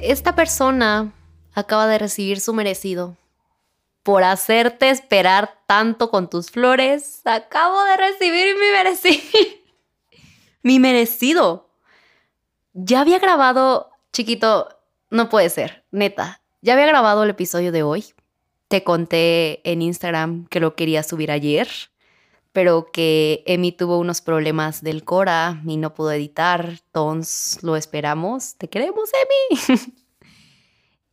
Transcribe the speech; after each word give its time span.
Esta 0.00 0.36
persona 0.36 1.12
acaba 1.54 1.88
de 1.88 1.98
recibir 1.98 2.38
su 2.38 2.54
merecido. 2.54 3.16
Por 4.04 4.22
hacerte 4.22 4.90
esperar 4.90 5.58
tanto 5.66 6.10
con 6.10 6.30
tus 6.30 6.52
flores, 6.52 7.20
acabo 7.24 7.84
de 7.84 7.96
recibir 7.96 8.54
mi 8.54 8.70
merecido. 8.70 9.22
mi 10.62 10.78
merecido. 10.78 11.68
Ya 12.74 13.00
había 13.00 13.18
grabado, 13.18 13.90
chiquito, 14.12 14.68
no 15.10 15.28
puede 15.28 15.50
ser, 15.50 15.84
neta. 15.90 16.42
Ya 16.60 16.74
había 16.74 16.86
grabado 16.86 17.24
el 17.24 17.30
episodio 17.30 17.72
de 17.72 17.82
hoy. 17.82 18.04
Te 18.68 18.84
conté 18.84 19.68
en 19.68 19.82
Instagram 19.82 20.46
que 20.46 20.60
lo 20.60 20.76
quería 20.76 21.02
subir 21.02 21.32
ayer, 21.32 21.68
pero 22.52 22.90
que 22.92 23.42
Emi 23.46 23.72
tuvo 23.72 23.98
unos 23.98 24.20
problemas 24.20 24.82
del 24.82 25.04
Cora 25.04 25.62
y 25.66 25.76
no 25.76 25.94
pudo 25.94 26.12
editar. 26.12 26.68
Entonces 26.68 27.62
lo 27.62 27.76
esperamos. 27.76 28.56
Te 28.56 28.68
queremos, 28.68 29.10
Emi. 29.68 29.80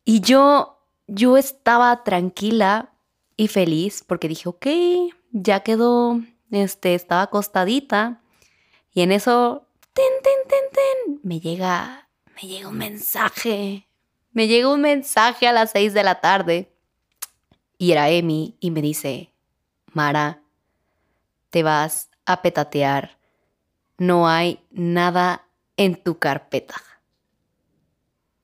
y 0.04 0.20
yo, 0.20 0.78
yo 1.06 1.36
estaba 1.36 2.04
tranquila 2.04 2.92
y 3.36 3.48
feliz 3.48 4.04
porque 4.06 4.28
dije, 4.28 4.48
ok, 4.48 4.66
ya 5.32 5.60
quedó, 5.60 6.20
este, 6.50 6.94
estaba 6.94 7.22
acostadita. 7.22 8.22
Y 8.92 9.02
en 9.02 9.12
eso, 9.12 9.66
ten, 9.92 10.04
ten, 10.22 10.48
ten, 10.48 10.64
ten, 10.72 11.20
me 11.22 11.40
llega, 11.40 12.08
me 12.34 12.48
llega 12.48 12.68
un 12.68 12.78
mensaje 12.78 13.86
me 14.36 14.48
llega 14.48 14.70
un 14.70 14.82
mensaje 14.82 15.48
a 15.48 15.52
las 15.54 15.70
6 15.70 15.94
de 15.94 16.02
la 16.02 16.20
tarde 16.20 16.70
y 17.78 17.92
era 17.92 18.10
Emi 18.10 18.54
y 18.60 18.70
me 18.70 18.82
dice, 18.82 19.32
Mara, 19.94 20.42
te 21.56 21.62
vas 21.62 22.10
a 22.26 22.42
petatear. 22.42 23.16
No 23.96 24.28
hay 24.28 24.60
nada 24.70 25.46
en 25.78 25.96
tu 25.96 26.18
carpeta. 26.18 26.74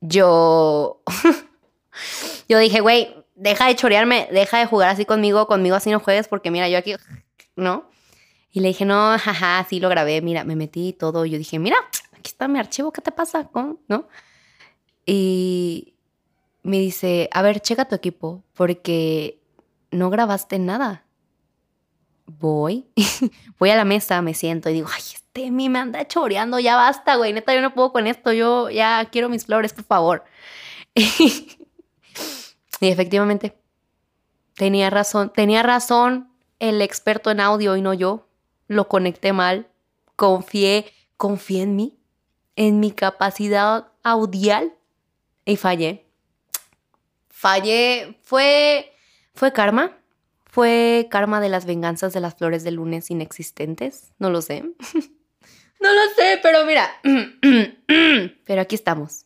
Yo... 0.00 1.02
yo 2.48 2.58
dije, 2.58 2.80
güey, 2.80 3.14
deja 3.34 3.66
de 3.66 3.76
chorearme, 3.76 4.30
deja 4.32 4.60
de 4.60 4.64
jugar 4.64 4.88
así 4.88 5.04
conmigo, 5.04 5.46
conmigo 5.46 5.76
así 5.76 5.90
no 5.90 6.00
juegues 6.00 6.26
porque 6.26 6.50
mira, 6.50 6.70
yo 6.70 6.78
aquí, 6.78 6.94
¿no? 7.54 7.84
Y 8.50 8.60
le 8.60 8.68
dije, 8.68 8.86
no, 8.86 9.18
jaja, 9.18 9.66
sí 9.68 9.78
lo 9.78 9.90
grabé, 9.90 10.22
mira, 10.22 10.44
me 10.44 10.56
metí 10.56 10.88
y 10.88 10.92
todo. 10.94 11.26
Yo 11.26 11.36
dije, 11.36 11.58
mira, 11.58 11.76
aquí 12.12 12.30
está 12.30 12.48
mi 12.48 12.58
archivo, 12.58 12.92
¿qué 12.92 13.02
te 13.02 13.12
pasa? 13.12 13.50
¿No? 13.88 14.08
Y 15.04 15.92
me 16.62 16.78
dice, 16.78 17.28
a 17.30 17.42
ver, 17.42 17.60
checa 17.60 17.84
tu 17.84 17.94
equipo, 17.94 18.42
porque 18.54 19.38
no 19.90 20.08
grabaste 20.08 20.58
nada. 20.58 21.04
Voy, 22.26 22.86
voy 23.58 23.70
a 23.70 23.76
la 23.76 23.84
mesa, 23.84 24.22
me 24.22 24.34
siento 24.34 24.70
y 24.70 24.74
digo, 24.74 24.88
ay, 24.92 25.02
este 25.14 25.50
mi 25.50 25.68
me 25.68 25.78
anda 25.78 26.06
choreando, 26.06 26.58
ya 26.58 26.76
basta, 26.76 27.16
güey, 27.16 27.32
neta, 27.32 27.54
yo 27.54 27.60
no 27.62 27.74
puedo 27.74 27.92
con 27.92 28.06
esto, 28.06 28.32
yo 28.32 28.70
ya 28.70 29.08
quiero 29.10 29.28
mis 29.28 29.46
flores, 29.46 29.72
por 29.72 29.84
favor. 29.84 30.24
y 30.94 31.56
efectivamente, 32.80 33.56
tenía 34.54 34.90
razón, 34.90 35.32
tenía 35.32 35.62
razón 35.62 36.30
el 36.58 36.80
experto 36.80 37.30
en 37.30 37.40
audio 37.40 37.76
y 37.76 37.82
no 37.82 37.94
yo. 37.94 38.28
Lo 38.68 38.88
conecté 38.88 39.32
mal, 39.32 39.68
confié, 40.16 40.92
confié 41.16 41.62
en 41.62 41.76
mí, 41.76 41.98
en 42.56 42.78
mi 42.78 42.92
capacidad 42.92 43.88
audial 44.02 44.72
y 45.44 45.56
fallé. 45.56 46.06
Fallé, 47.28 48.18
fue, 48.22 48.92
fue 49.34 49.52
karma. 49.52 49.98
Fue 50.52 51.08
karma 51.10 51.40
de 51.40 51.48
las 51.48 51.64
venganzas 51.64 52.12
de 52.12 52.20
las 52.20 52.34
flores 52.34 52.62
de 52.62 52.72
lunes 52.72 53.10
inexistentes. 53.10 54.12
No 54.18 54.28
lo 54.28 54.42
sé. 54.42 54.60
no 55.80 55.92
lo 55.94 56.10
sé, 56.14 56.38
pero 56.42 56.66
mira. 56.66 56.90
pero 58.44 58.60
aquí 58.60 58.74
estamos. 58.74 59.24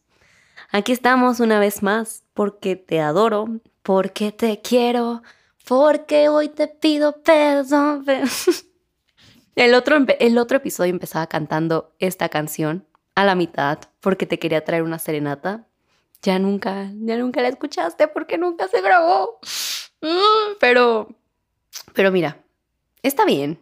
Aquí 0.70 0.92
estamos 0.92 1.40
una 1.40 1.58
vez 1.58 1.82
más 1.82 2.22
porque 2.32 2.76
te 2.76 3.00
adoro, 3.00 3.58
porque 3.82 4.30
te 4.30 4.60
quiero, 4.60 5.24
porque 5.66 6.28
hoy 6.28 6.48
te 6.48 6.68
pido 6.68 7.20
perdón. 7.22 8.06
El 9.56 9.74
otro, 9.74 9.96
el 10.20 10.38
otro 10.38 10.58
episodio 10.58 10.92
empezaba 10.92 11.26
cantando 11.26 11.96
esta 11.98 12.28
canción 12.28 12.86
a 13.16 13.24
la 13.24 13.34
mitad 13.34 13.78
porque 13.98 14.26
te 14.26 14.38
quería 14.38 14.64
traer 14.64 14.84
una 14.84 15.00
serenata 15.00 15.66
ya 16.22 16.38
nunca, 16.38 16.90
ya 16.92 17.16
nunca 17.16 17.40
la 17.40 17.48
escuchaste 17.48 18.08
porque 18.08 18.38
nunca 18.38 18.68
se 18.68 18.80
grabó. 18.80 19.38
Mm, 20.00 20.56
pero, 20.60 21.08
pero 21.94 22.10
mira, 22.10 22.38
está 23.02 23.24
bien. 23.24 23.60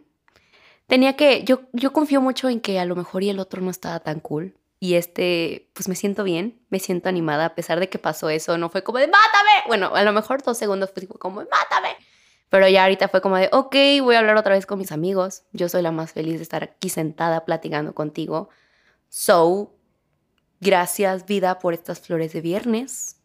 Tenía 0.87 1.15
que, 1.15 1.43
yo, 1.43 1.61
yo 1.73 1.93
confío 1.93 2.21
mucho 2.21 2.49
en 2.49 2.61
que 2.61 2.79
a 2.79 2.85
lo 2.85 2.95
mejor 2.95 3.23
y 3.23 3.29
el 3.29 3.39
otro 3.39 3.61
no 3.61 3.71
estaba 3.71 3.99
tan 3.99 4.19
cool. 4.19 4.55
Y 4.79 4.95
este, 4.95 5.69
pues 5.73 5.87
me 5.87 5.95
siento 5.95 6.23
bien, 6.23 6.61
me 6.69 6.79
siento 6.79 7.09
animada, 7.09 7.45
a 7.45 7.55
pesar 7.55 7.79
de 7.79 7.89
que 7.89 7.97
pasó 7.97 8.29
eso, 8.29 8.57
no 8.57 8.69
fue 8.69 8.83
como 8.83 8.99
de 8.99 9.07
mátame. 9.07 9.51
Bueno, 9.67 9.95
a 9.95 10.03
lo 10.03 10.13
mejor 10.13 10.43
dos 10.43 10.57
segundos 10.57 10.91
fue 10.93 11.07
como 11.07 11.39
de 11.39 11.47
mátame. 11.49 11.95
Pero 12.49 12.67
ya 12.67 12.83
ahorita 12.83 13.07
fue 13.07 13.21
como 13.21 13.37
de, 13.37 13.49
ok, 13.51 13.75
voy 14.01 14.15
a 14.15 14.19
hablar 14.19 14.37
otra 14.37 14.53
vez 14.53 14.65
con 14.65 14.77
mis 14.77 14.91
amigos. 14.91 15.43
Yo 15.53 15.69
soy 15.69 15.81
la 15.81 15.91
más 15.91 16.11
feliz 16.11 16.37
de 16.37 16.43
estar 16.43 16.63
aquí 16.63 16.89
sentada 16.89 17.45
platicando 17.45 17.95
contigo. 17.95 18.49
So, 19.09 19.75
Gracias, 20.61 21.25
vida, 21.25 21.59
por 21.59 21.73
estas 21.73 21.99
flores 21.99 22.33
de 22.33 22.41
viernes 22.41 23.17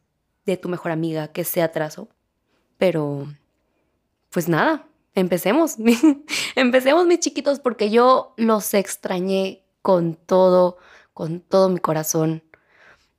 de 0.44 0.56
tu 0.56 0.68
mejor 0.68 0.90
amiga 0.90 1.28
que 1.28 1.44
se 1.44 1.62
atrasó. 1.62 2.08
Pero, 2.80 3.26
pues 4.30 4.48
nada, 4.48 4.86
empecemos. 5.14 5.76
empecemos, 6.56 7.06
mis 7.06 7.20
chiquitos, 7.20 7.60
porque 7.60 7.90
yo 7.90 8.32
los 8.38 8.72
extrañé 8.72 9.62
con 9.82 10.14
todo, 10.14 10.78
con 11.12 11.40
todo 11.40 11.68
mi 11.68 11.78
corazón. 11.78 12.42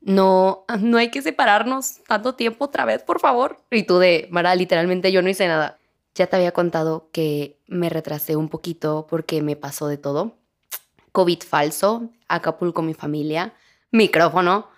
No, 0.02 0.66
no 0.80 0.98
hay 0.98 1.12
que 1.12 1.22
separarnos 1.22 2.04
tanto 2.08 2.34
tiempo 2.34 2.66
otra 2.66 2.86
vez, 2.86 3.04
por 3.04 3.20
favor. 3.20 3.64
Y 3.70 3.84
tú 3.84 4.00
de, 4.00 4.28
Mara, 4.32 4.56
literalmente 4.56 5.12
yo 5.12 5.22
no 5.22 5.30
hice 5.30 5.48
nada. 5.48 5.78
Ya 6.16 6.26
te 6.26 6.38
había 6.38 6.54
contado 6.54 7.10
que 7.12 7.60
me 7.68 7.90
retrasé 7.90 8.36
un 8.36 8.50
poquito 8.50 9.06
porque 9.08 9.44
me 9.44 9.56
pasó 9.56 9.88
de 9.88 9.98
todo. 9.98 10.38
COVID 11.12 11.44
falso, 11.44 12.10
Acapulco 12.28 12.82
mi 12.82 12.96
familia, 12.96 13.54
micrófono. 13.92 14.70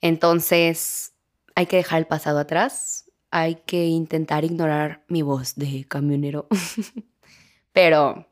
Entonces, 0.00 1.14
hay 1.56 1.66
que 1.66 1.78
dejar 1.78 1.98
el 1.98 2.06
pasado 2.06 2.38
atrás, 2.38 3.09
hay 3.30 3.56
que 3.66 3.86
intentar 3.86 4.44
ignorar 4.44 5.04
mi 5.08 5.22
voz 5.22 5.54
de 5.56 5.84
camionero. 5.88 6.46
Pero, 7.72 8.26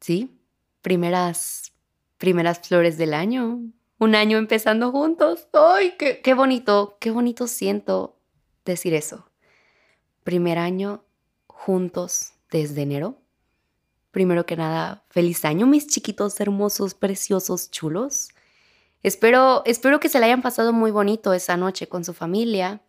sí, 0.00 0.40
primeras, 0.82 1.72
primeras 2.18 2.60
flores 2.66 2.98
del 2.98 3.14
año, 3.14 3.60
un 3.98 4.14
año 4.14 4.38
empezando 4.38 4.90
juntos. 4.90 5.48
¡Ay, 5.52 5.94
qué, 5.98 6.20
qué 6.20 6.34
bonito, 6.34 6.98
qué 7.00 7.10
bonito 7.10 7.46
siento 7.46 8.18
decir 8.64 8.94
eso! 8.94 9.30
Primer 10.24 10.58
año 10.58 11.04
juntos 11.46 12.32
desde 12.50 12.82
enero. 12.82 13.18
Primero 14.10 14.46
que 14.46 14.56
nada, 14.56 15.04
feliz 15.08 15.44
año, 15.44 15.66
mis 15.66 15.86
chiquitos 15.86 16.40
hermosos, 16.40 16.94
preciosos, 16.94 17.70
chulos. 17.70 18.30
Espero, 19.02 19.62
espero 19.66 20.00
que 20.00 20.08
se 20.08 20.18
le 20.18 20.26
hayan 20.26 20.42
pasado 20.42 20.72
muy 20.72 20.90
bonito 20.90 21.32
esa 21.32 21.56
noche 21.56 21.86
con 21.86 22.04
su 22.04 22.12
familia 22.12 22.80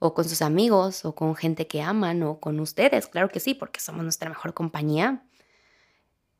o 0.00 0.14
con 0.14 0.24
sus 0.24 0.42
amigos 0.42 1.04
o 1.04 1.14
con 1.14 1.36
gente 1.36 1.66
que 1.66 1.82
aman 1.82 2.22
o 2.24 2.40
con 2.40 2.58
ustedes, 2.58 3.06
claro 3.06 3.28
que 3.28 3.38
sí, 3.38 3.54
porque 3.54 3.80
somos 3.80 4.02
nuestra 4.02 4.28
mejor 4.28 4.54
compañía. 4.54 5.22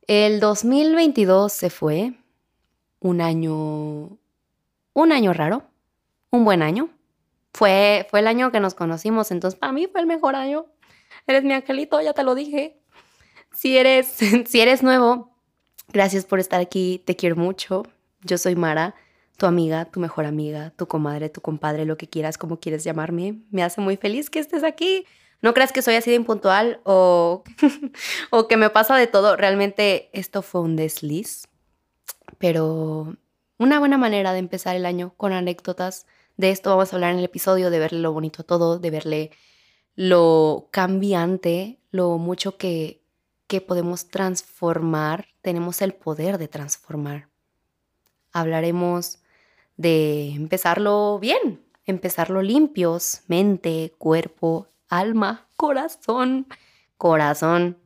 El 0.09 0.41
2022 0.41 1.53
se 1.53 1.71
fue, 1.71 2.15
un 2.98 3.21
año, 3.21 4.19
un 4.94 5.12
año 5.12 5.32
raro, 5.32 5.62
un 6.31 6.44
buen 6.44 6.62
año. 6.62 6.91
Fue, 7.53 8.06
fue 8.10 8.21
el 8.21 8.28
año 8.28 8.50
que 8.50 8.60
nos 8.60 8.75
conocimos, 8.75 9.31
entonces 9.31 9.59
para 9.60 9.72
mí 9.72 9.87
fue 9.87 10.00
el 10.00 10.06
mejor 10.06 10.37
año. 10.37 10.66
Eres 11.27 11.44
mi 11.44 11.53
angelito, 11.53 12.00
ya 12.00 12.15
te 12.15 12.25
lo 12.25 12.34
dije. 12.34 12.81
Si 13.53 13.77
eres, 13.77 14.06
si 14.47 14.60
eres 14.60 14.82
nuevo, 14.82 15.37
gracias 15.88 16.25
por 16.25 16.41
estar 16.41 16.60
aquí, 16.60 17.03
te 17.04 17.15
quiero 17.15 17.37
mucho. 17.37 17.82
Yo 18.22 18.38
soy 18.38 18.56
Mara 18.56 18.94
tu 19.40 19.46
amiga, 19.46 19.86
tu 19.86 20.00
mejor 20.00 20.26
amiga, 20.26 20.70
tu 20.76 20.86
comadre, 20.86 21.30
tu 21.30 21.41
compadre, 21.41 21.86
lo 21.86 21.97
que 21.97 22.06
quieras, 22.06 22.36
como 22.36 22.60
quieres 22.60 22.84
llamarme. 22.84 23.41
Me 23.50 23.62
hace 23.62 23.80
muy 23.80 23.97
feliz 23.97 24.28
que 24.28 24.38
estés 24.38 24.62
aquí. 24.62 25.06
No 25.41 25.54
creas 25.54 25.72
que 25.72 25.80
soy 25.80 25.94
así 25.94 26.10
de 26.10 26.16
impuntual 26.16 26.80
o, 26.84 27.42
o 28.30 28.48
que 28.48 28.59
me 28.59 28.68
pasa 28.68 28.97
de 28.97 29.06
todo. 29.06 29.36
Realmente 29.36 30.10
esto 30.12 30.42
fue 30.42 30.60
un 30.60 30.76
desliz, 30.76 31.48
pero 32.36 33.16
una 33.56 33.78
buena 33.78 33.97
manera 33.97 34.34
de 34.34 34.41
empezar 34.41 34.76
el 34.76 34.84
año 34.84 35.15
con 35.16 35.32
anécdotas. 35.32 36.06
De 36.36 36.50
esto 36.50 36.68
vamos 36.68 36.92
a 36.92 36.97
hablar 36.97 37.12
en 37.12 37.20
el 37.20 37.24
episodio, 37.24 37.70
de 37.70 37.78
verle 37.78 38.00
lo 38.00 38.12
bonito 38.12 38.42
a 38.42 38.47
todo, 38.47 38.78
de 38.78 38.91
verle 38.91 39.30
lo 39.94 40.68
cambiante, 40.70 41.80
lo 41.91 42.18
mucho 42.18 42.59
que, 42.59 43.03
que 43.47 43.62
podemos 43.62 44.09
transformar. 44.09 45.28
Tenemos 45.41 45.80
el 45.80 45.94
poder 45.94 46.36
de 46.36 46.48
transformar. 46.48 47.30
Hablaremos 48.32 49.19
de 49.76 50.30
empezarlo 50.30 51.18
bien, 51.18 51.62
empezarlo 51.86 52.42
limpios, 52.42 53.22
mente, 53.26 53.94
cuerpo, 53.98 54.68
alma, 54.88 55.46
corazón, 55.56 56.46
corazón. 56.96 57.78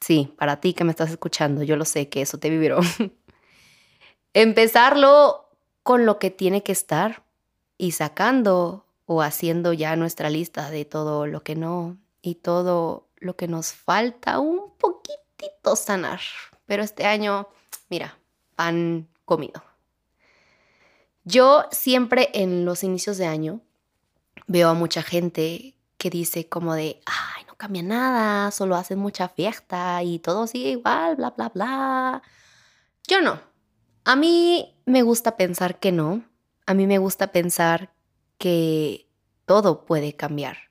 Sí, 0.00 0.32
para 0.38 0.60
ti 0.60 0.74
que 0.74 0.84
me 0.84 0.90
estás 0.90 1.10
escuchando, 1.10 1.62
yo 1.62 1.76
lo 1.76 1.84
sé 1.84 2.08
que 2.08 2.22
eso 2.22 2.38
te 2.38 2.50
vivió. 2.50 2.78
empezarlo 4.32 5.48
con 5.82 6.06
lo 6.06 6.18
que 6.18 6.30
tiene 6.30 6.62
que 6.62 6.72
estar 6.72 7.24
y 7.76 7.92
sacando 7.92 8.84
o 9.06 9.22
haciendo 9.22 9.72
ya 9.72 9.96
nuestra 9.96 10.30
lista 10.30 10.70
de 10.70 10.84
todo 10.84 11.26
lo 11.26 11.42
que 11.42 11.54
no 11.56 11.96
y 12.20 12.36
todo 12.36 13.08
lo 13.16 13.36
que 13.36 13.48
nos 13.48 13.72
falta 13.72 14.38
un 14.38 14.74
poquitito 14.76 15.76
sanar. 15.76 16.20
Pero 16.66 16.82
este 16.82 17.06
año, 17.06 17.48
mira, 17.88 18.18
pan 18.54 19.08
comido. 19.24 19.62
Yo 21.28 21.66
siempre 21.70 22.30
en 22.32 22.64
los 22.64 22.82
inicios 22.82 23.18
de 23.18 23.26
año 23.26 23.60
veo 24.46 24.70
a 24.70 24.74
mucha 24.74 25.02
gente 25.02 25.74
que 25.98 26.08
dice 26.08 26.48
como 26.48 26.72
de, 26.72 27.02
ay, 27.04 27.44
no 27.46 27.54
cambia 27.54 27.82
nada, 27.82 28.50
solo 28.50 28.76
hacen 28.76 28.98
mucha 28.98 29.28
fiesta 29.28 30.02
y 30.02 30.20
todo 30.20 30.46
sigue 30.46 30.70
igual, 30.70 31.16
bla, 31.16 31.32
bla, 31.32 31.50
bla. 31.50 32.22
Yo 33.06 33.20
no. 33.20 33.42
A 34.04 34.16
mí 34.16 34.74
me 34.86 35.02
gusta 35.02 35.36
pensar 35.36 35.78
que 35.78 35.92
no. 35.92 36.24
A 36.64 36.72
mí 36.72 36.86
me 36.86 36.96
gusta 36.96 37.30
pensar 37.30 37.92
que 38.38 39.06
todo 39.44 39.84
puede 39.84 40.16
cambiar. 40.16 40.70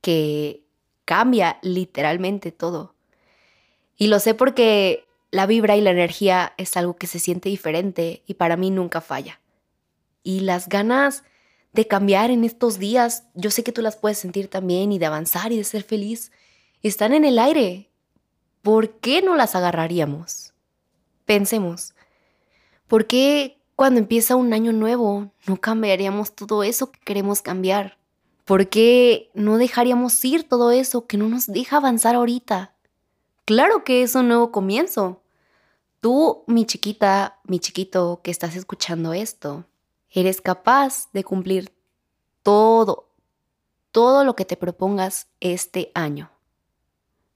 Que 0.00 0.64
cambia 1.04 1.60
literalmente 1.62 2.50
todo. 2.50 2.96
Y 3.96 4.08
lo 4.08 4.18
sé 4.18 4.34
porque 4.34 5.06
la 5.30 5.46
vibra 5.46 5.76
y 5.76 5.82
la 5.82 5.90
energía 5.90 6.52
es 6.56 6.76
algo 6.76 6.96
que 6.96 7.06
se 7.06 7.20
siente 7.20 7.48
diferente 7.48 8.24
y 8.26 8.34
para 8.34 8.56
mí 8.56 8.72
nunca 8.72 9.00
falla. 9.00 9.40
Y 10.22 10.40
las 10.40 10.68
ganas 10.68 11.24
de 11.72 11.86
cambiar 11.86 12.30
en 12.30 12.44
estos 12.44 12.78
días, 12.78 13.24
yo 13.34 13.50
sé 13.50 13.62
que 13.62 13.72
tú 13.72 13.82
las 13.82 13.96
puedes 13.96 14.18
sentir 14.18 14.48
también 14.48 14.92
y 14.92 14.98
de 14.98 15.06
avanzar 15.06 15.52
y 15.52 15.58
de 15.58 15.64
ser 15.64 15.82
feliz, 15.82 16.32
están 16.82 17.12
en 17.12 17.24
el 17.24 17.38
aire. 17.38 17.90
¿Por 18.62 18.98
qué 18.98 19.22
no 19.22 19.36
las 19.36 19.54
agarraríamos? 19.54 20.52
Pensemos, 21.24 21.94
¿por 22.86 23.06
qué 23.06 23.58
cuando 23.76 24.00
empieza 24.00 24.34
un 24.34 24.52
año 24.52 24.72
nuevo 24.72 25.30
no 25.46 25.60
cambiaríamos 25.60 26.34
todo 26.34 26.62
eso 26.62 26.90
que 26.90 27.00
queremos 27.00 27.42
cambiar? 27.42 27.98
¿Por 28.44 28.68
qué 28.68 29.30
no 29.34 29.58
dejaríamos 29.58 30.24
ir 30.24 30.48
todo 30.48 30.70
eso 30.70 31.06
que 31.06 31.18
no 31.18 31.28
nos 31.28 31.46
deja 31.46 31.76
avanzar 31.76 32.14
ahorita? 32.14 32.74
Claro 33.44 33.84
que 33.84 34.02
es 34.02 34.14
un 34.14 34.28
nuevo 34.28 34.50
comienzo. 34.50 35.22
Tú, 36.00 36.44
mi 36.46 36.64
chiquita, 36.64 37.40
mi 37.44 37.60
chiquito 37.60 38.20
que 38.24 38.30
estás 38.30 38.56
escuchando 38.56 39.12
esto, 39.12 39.66
eres 40.10 40.40
capaz 40.40 41.10
de 41.12 41.24
cumplir 41.24 41.72
todo, 42.42 43.14
todo 43.90 44.24
lo 44.24 44.34
que 44.34 44.44
te 44.44 44.56
propongas 44.56 45.28
este 45.40 45.90
año. 45.94 46.30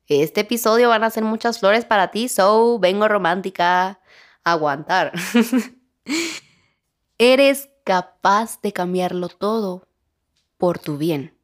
Este 0.07 0.41
episodio 0.41 0.89
van 0.89 1.05
a 1.05 1.11
ser 1.11 1.25
muchas 1.25 1.59
flores 1.59 1.85
para 1.85 2.11
ti, 2.11 2.29
so 2.29 2.79
vengo 2.79 3.09
romántica, 3.09 4.01
aguantar. 4.45 5.13
eres 7.19 7.69
capaz 7.85 8.61
de 8.61 8.73
cambiarlo 8.73 9.29
todo 9.29 9.89
por 10.59 10.79
tu 10.79 10.99
bien. 10.99 11.37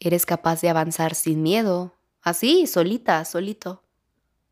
Eres 0.00 0.26
capaz 0.26 0.60
de 0.60 0.68
avanzar 0.68 1.14
sin 1.14 1.42
miedo, 1.42 1.94
así, 2.20 2.66
solita, 2.66 3.24
solito, 3.24 3.84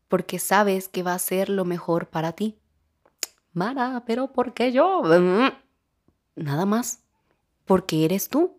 porque 0.07 0.39
sabes 0.39 0.87
que 0.87 1.03
va 1.03 1.13
a 1.13 1.19
ser 1.19 1.49
lo 1.49 1.65
mejor 1.65 2.07
para 2.07 2.31
ti. 2.31 2.57
Mara, 3.53 4.03
pero 4.05 4.31
¿por 4.31 4.53
qué 4.53 4.71
yo? 4.71 5.03
Nada 6.35 6.65
más. 6.65 6.99
Porque 7.65 8.05
eres 8.05 8.29
tú. 8.29 8.57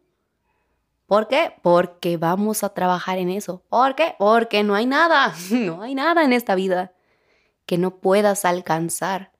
¿Por 1.06 1.28
qué? 1.28 1.54
Porque 1.62 2.16
vamos 2.16 2.64
a 2.64 2.70
trabajar 2.70 3.18
en 3.18 3.28
eso. 3.28 3.62
¿Por 3.68 3.94
qué? 3.94 4.14
Porque 4.18 4.62
no 4.62 4.74
hay 4.74 4.86
nada, 4.86 5.34
no 5.50 5.82
hay 5.82 5.94
nada 5.94 6.24
en 6.24 6.32
esta 6.32 6.54
vida 6.54 6.92
que 7.66 7.78
no 7.78 7.96
puedas 7.96 8.44
alcanzar 8.44 9.32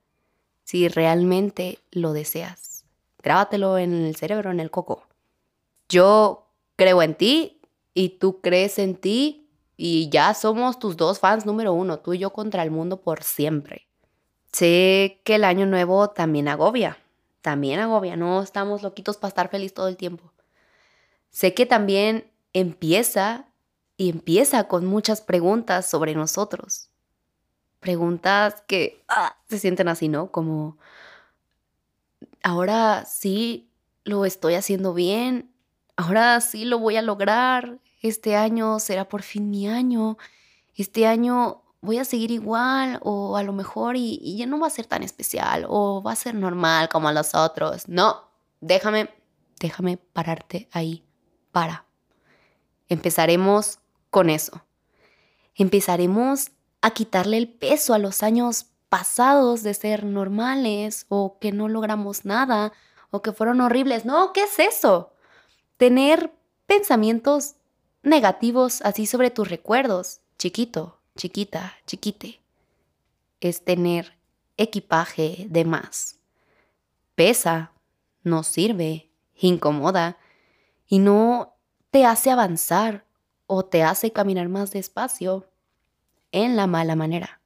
si 0.64 0.88
realmente 0.88 1.79
lo 1.90 2.12
deseas. 2.12 2.84
Grábatelo 3.23 3.79
en 3.79 3.94
el 3.94 4.17
cerebro, 4.17 4.50
en 4.50 4.61
el 4.61 4.70
coco. 4.70 5.06
Yo 5.88 6.46
creo 6.76 7.02
en 7.02 7.14
ti 7.14 7.61
y 7.94 8.11
tú 8.19 8.40
crees 8.40 8.79
en 8.79 8.96
ti 8.96 9.49
y 9.76 10.08
ya 10.11 10.34
somos 10.34 10.79
tus 10.79 10.96
dos 10.96 11.19
fans 11.19 11.46
número 11.46 11.73
uno, 11.73 11.99
tú 11.99 12.14
y 12.14 12.19
yo 12.19 12.31
contra 12.31 12.62
el 12.62 12.70
mundo 12.70 13.00
por 13.00 13.23
siempre. 13.23 13.87
Sé 14.52 15.20
que 15.25 15.37
el 15.37 15.44
año 15.44 15.67
nuevo 15.67 16.11
también 16.11 16.49
agobia, 16.49 16.99
también 17.42 17.80
agobia, 17.80 18.16
no 18.16 18.40
estamos 18.40 18.82
loquitos 18.82 19.16
para 19.16 19.28
estar 19.28 19.50
feliz 19.50 19.74
todo 19.74 19.88
el 19.88 19.96
tiempo. 19.96 20.32
Sé 21.30 21.54
que 21.54 21.66
también 21.66 22.30
empieza 22.52 23.46
y 23.96 24.10
empieza 24.10 24.68
con 24.68 24.86
muchas 24.86 25.20
preguntas 25.20 25.88
sobre 25.88 26.14
nosotros. 26.14 26.88
Preguntas 27.80 28.62
que 28.66 29.04
ah, 29.08 29.36
se 29.48 29.58
sienten 29.58 29.88
así, 29.88 30.08
¿no? 30.08 30.30
Como, 30.30 30.78
ahora 32.42 33.04
sí 33.04 33.68
lo 34.04 34.24
estoy 34.24 34.54
haciendo 34.54 34.94
bien, 34.94 35.50
ahora 35.96 36.40
sí 36.40 36.64
lo 36.64 36.78
voy 36.78 36.96
a 36.96 37.02
lograr, 37.02 37.78
este 38.00 38.36
año 38.36 38.78
será 38.78 39.08
por 39.08 39.22
fin 39.22 39.50
mi 39.50 39.68
año, 39.68 40.16
este 40.74 41.06
año 41.06 41.61
voy 41.82 41.99
a 41.99 42.05
seguir 42.05 42.31
igual 42.31 42.99
o 43.02 43.37
a 43.37 43.43
lo 43.43 43.52
mejor 43.52 43.96
y, 43.96 44.37
ya 44.38 44.46
no 44.46 44.58
va 44.58 44.69
a 44.69 44.70
ser 44.70 44.87
tan 44.87 45.02
especial 45.02 45.67
o 45.69 46.02
va 46.02 46.12
a 46.12 46.17
ser 46.17 46.34
normal 46.34 46.88
como 46.88 47.08
a 47.08 47.12
los 47.12 47.34
otros. 47.34 47.88
No, 47.88 48.29
déjame, 48.61 49.11
déjame 49.61 49.99
pararte 49.99 50.69
ahí. 50.73 51.05
Para. 51.50 51.84
Empezaremos 52.88 53.81
con 54.08 54.31
eso. 54.31 54.62
Empezaremos 55.55 56.52
a 56.81 56.93
quitarle 56.93 57.37
el 57.37 57.52
peso 57.52 57.93
a 57.93 57.99
los 57.99 58.23
años 58.23 58.67
pasados 58.88 59.62
de 59.62 59.75
ser 59.75 60.05
normales 60.05 61.05
o 61.08 61.38
que 61.38 61.52
no 61.52 61.69
logramos 61.69 62.25
nada 62.25 62.73
o 63.11 63.20
que 63.20 63.32
fueron 63.32 63.61
horribles. 63.61 64.06
No, 64.06 64.32
¿qué 64.32 64.44
es 64.44 64.58
eso? 64.58 65.12
Tener 65.76 66.32
pensamientos 66.67 67.56
negativos 68.02 68.81
así 68.82 69.06
sobre 69.06 69.31
tus 69.31 69.49
recuerdos, 69.49 70.20
chiquito, 70.38 71.01
chiquita, 71.16 71.74
chiquite, 71.86 72.40
es 73.40 73.64
tener 73.64 74.18
equipaje 74.56 75.46
de 75.48 75.64
más. 75.64 76.18
Pesa, 77.14 77.72
no 78.22 78.42
sirve, 78.42 79.10
incomoda 79.36 80.18
y 80.86 80.98
no 80.98 81.54
te 81.90 82.06
hace 82.06 82.30
avanzar 82.30 83.04
o 83.46 83.64
te 83.64 83.82
hace 83.82 84.12
caminar 84.12 84.48
más 84.48 84.70
despacio 84.70 85.48
en 86.30 86.56
la 86.56 86.66
mala 86.66 86.96
manera. 86.96 87.40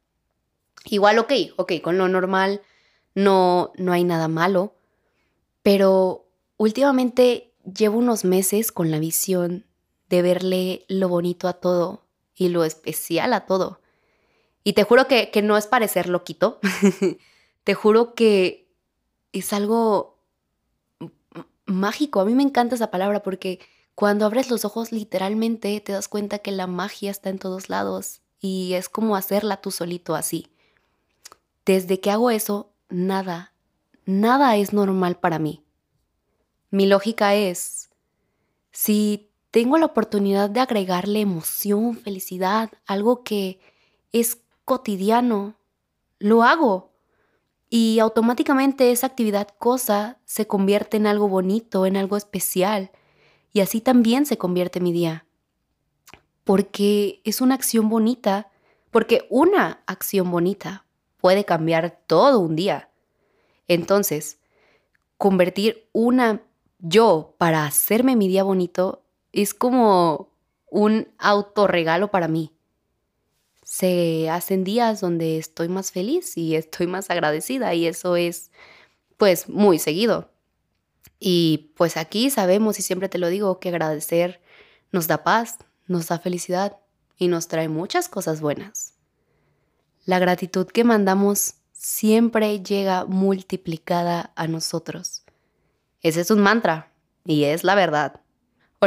Igual, 0.85 1.19
ok, 1.19 1.33
ok, 1.57 1.73
con 1.83 1.99
lo 1.99 2.09
normal 2.09 2.63
no, 3.15 3.73
no 3.77 3.93
hay 3.93 4.05
nada 4.05 4.29
malo, 4.29 4.75
pero 5.63 6.29
últimamente 6.59 7.53
llevo 7.65 7.99
unos 7.99 8.25
meses 8.25 8.71
con 8.71 8.91
la 8.91 9.01
visión 9.01 9.67
de 10.09 10.23
verle 10.23 10.85
lo 10.89 11.09
bonito 11.09 11.49
a 11.49 11.55
todo 11.55 12.06
y 12.37 12.51
lo 12.51 12.65
especial 12.65 13.33
a 13.33 13.47
todo. 13.47 13.81
Y 14.63 14.75
te 14.75 14.85
juro 14.85 15.09
que, 15.09 15.31
no 15.43 15.57
es 15.57 15.67
parecer 15.67 16.09
loquito, 16.09 16.61
te 17.65 17.75
juro 17.75 18.15
que 18.15 18.69
es 19.33 19.53
algo 19.53 20.19
mágico. 21.65 22.21
A 22.21 22.25
mí 22.25 22.35
me 22.35 22.43
encanta 22.43 22.75
esa 22.75 22.91
palabra 22.91 23.23
porque 23.23 23.61
cuando 23.95 24.27
abres 24.27 24.51
los 24.51 24.65
ojos 24.65 24.93
literalmente 24.93 25.81
te 25.81 25.93
das 25.93 26.09
cuenta 26.09 26.39
que 26.39 26.53
la 26.53 26.67
magia 26.67 27.11
está 27.11 27.31
en 27.31 27.39
todos 27.39 27.69
lados 27.69 28.21
y 28.41 28.75
es 28.75 28.89
como 28.89 29.17
hacerla 29.17 29.61
tú 29.61 29.71
solito 29.71 30.15
así. 30.15 30.49
Desde 31.65 32.01
que 32.01 32.11
hago 32.11 32.31
eso, 32.31 32.73
nada, 32.89 33.53
nada 34.05 34.57
es 34.57 34.73
normal 34.73 35.19
para 35.19 35.39
mí. 35.39 35.65
Mi 36.71 36.87
lógica 36.87 37.35
es, 37.35 37.91
si 38.71 39.31
tengo 39.57 39.79
la 39.79 39.87
oportunidad 39.87 40.51
de 40.51 40.61
agregarle 40.61 41.23
emoción, 41.23 41.97
felicidad, 41.97 42.71
algo 42.85 43.25
que 43.25 43.59
es 44.13 44.43
cotidiano, 44.67 45.55
lo 46.19 46.43
hago. 46.43 46.93
Y 47.71 47.99
automáticamente 48.01 48.93
esa 48.93 49.07
actividad 49.07 49.49
cosa 49.59 50.19
se 50.27 50.47
convierte 50.47 50.99
en 50.99 51.07
algo 51.07 51.27
bonito, 51.31 51.87
en 51.87 51.97
algo 51.97 52.19
especial. 52.19 52.91
Y 53.51 53.61
así 53.61 53.81
también 53.81 54.27
se 54.27 54.37
convierte 54.37 54.79
mi 54.79 54.93
día. 54.93 55.25
Porque 56.45 57.23
es 57.25 57.41
una 57.41 57.55
acción 57.55 57.89
bonita, 57.89 58.51
porque 58.91 59.27
una 59.31 59.83
acción 59.87 60.31
bonita 60.31 60.85
puede 61.17 61.47
cambiar 61.47 62.03
todo 62.07 62.41
un 62.41 62.57
día. 62.57 62.91
Entonces, 63.69 64.39
convertir 65.17 65.89
una 65.93 66.43
yo 66.79 67.35
para 67.39 67.65
hacerme 67.65 68.17
mi 68.17 68.29
día 68.29 68.43
bonito 68.43 69.06
es 69.33 69.55
como 69.55 70.33
un 70.71 71.09
autorregalo 71.19 72.11
para 72.11 72.29
mí. 72.29 72.53
Se 73.63 74.31
hacen 74.31 74.65
días 74.65 75.01
donde 75.01 75.39
estoy 75.39 75.69
más 75.69 75.91
feliz 75.91 76.37
y 76.37 76.55
estoy 76.55 76.87
más 76.87 77.11
agradecida 77.11 77.75
y 77.75 77.87
eso 77.87 78.17
es 78.17 78.51
pues 79.17 79.49
muy 79.49 79.79
seguido. 79.79 80.31
Y 81.19 81.73
pues 81.77 81.97
aquí 81.97 82.31
sabemos 82.31 82.79
y 82.79 82.83
siempre 82.83 83.09
te 83.09 83.19
lo 83.19 83.29
digo 83.29 83.59
que 83.59 83.71
agradecer 83.71 84.41
nos 84.93 85.07
da 85.07 85.25
paz, 85.25 85.59
nos 85.87 86.09
da 86.09 86.19
felicidad 86.19 86.79
y 87.19 87.29
nos 87.29 87.49
trae 87.49 87.69
muchas 87.69 88.09
cosas 88.09 88.41
buenas. 88.41 88.95
La 90.05 90.19
gratitud 90.19 90.67
que 90.67 90.85
mandamos 90.85 91.55
siempre 91.73 92.63
llega 92.63 93.05
multiplicada 93.05 94.33
a 94.37 94.47
nosotros. 94.47 95.25
Ese 96.01 96.21
es 96.21 96.31
un 96.31 96.41
mantra 96.41 96.93
y 97.25 97.45
es 97.45 97.65
la 97.65 97.75
verdad. 97.75 98.21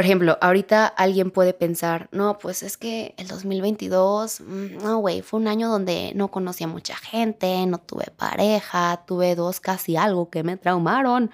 Por 0.00 0.06
ejemplo, 0.06 0.38
ahorita 0.40 0.86
alguien 0.86 1.30
puede 1.30 1.52
pensar, 1.52 2.08
no, 2.10 2.38
pues 2.38 2.62
es 2.62 2.78
que 2.78 3.14
el 3.18 3.28
2022, 3.28 4.40
mm, 4.40 4.78
no, 4.82 4.96
güey, 4.96 5.20
fue 5.20 5.38
un 5.38 5.46
año 5.46 5.68
donde 5.68 6.12
no 6.14 6.30
conocí 6.30 6.64
a 6.64 6.68
mucha 6.68 6.96
gente, 6.96 7.66
no 7.66 7.76
tuve 7.76 8.06
pareja, 8.16 9.04
tuve 9.06 9.34
dos 9.34 9.60
casi 9.60 9.98
algo 9.98 10.30
que 10.30 10.42
me 10.42 10.56
traumaron. 10.56 11.30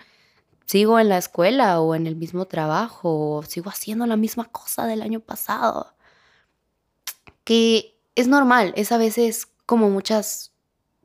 Sigo 0.64 0.98
en 0.98 1.08
la 1.10 1.16
escuela 1.18 1.80
o 1.80 1.94
en 1.94 2.08
el 2.08 2.16
mismo 2.16 2.46
trabajo, 2.46 3.36
o 3.36 3.42
sigo 3.44 3.70
haciendo 3.70 4.04
la 4.04 4.16
misma 4.16 4.46
cosa 4.46 4.84
del 4.84 5.02
año 5.02 5.20
pasado. 5.20 5.94
Que 7.44 7.96
es 8.16 8.26
normal, 8.26 8.72
es 8.76 8.90
a 8.90 8.98
veces 8.98 9.46
como 9.64 9.90
muchas 9.90 10.50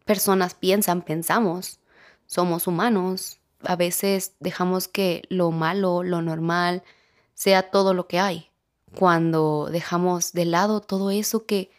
personas 0.05 0.55
piensan, 0.55 1.03
pensamos. 1.03 1.79
Somos 2.25 2.65
humanos, 2.65 3.39
a 3.63 3.75
veces 3.75 4.33
dejamos 4.39 4.87
que 4.87 5.21
lo 5.29 5.51
malo, 5.51 6.01
lo 6.01 6.23
normal, 6.23 6.81
sea 7.41 7.71
todo 7.71 7.95
lo 7.95 8.07
que 8.07 8.19
hay. 8.19 8.51
Cuando 8.93 9.67
dejamos 9.71 10.31
de 10.31 10.45
lado 10.45 10.79
todo 10.79 11.09
eso 11.09 11.47
que, 11.47 11.71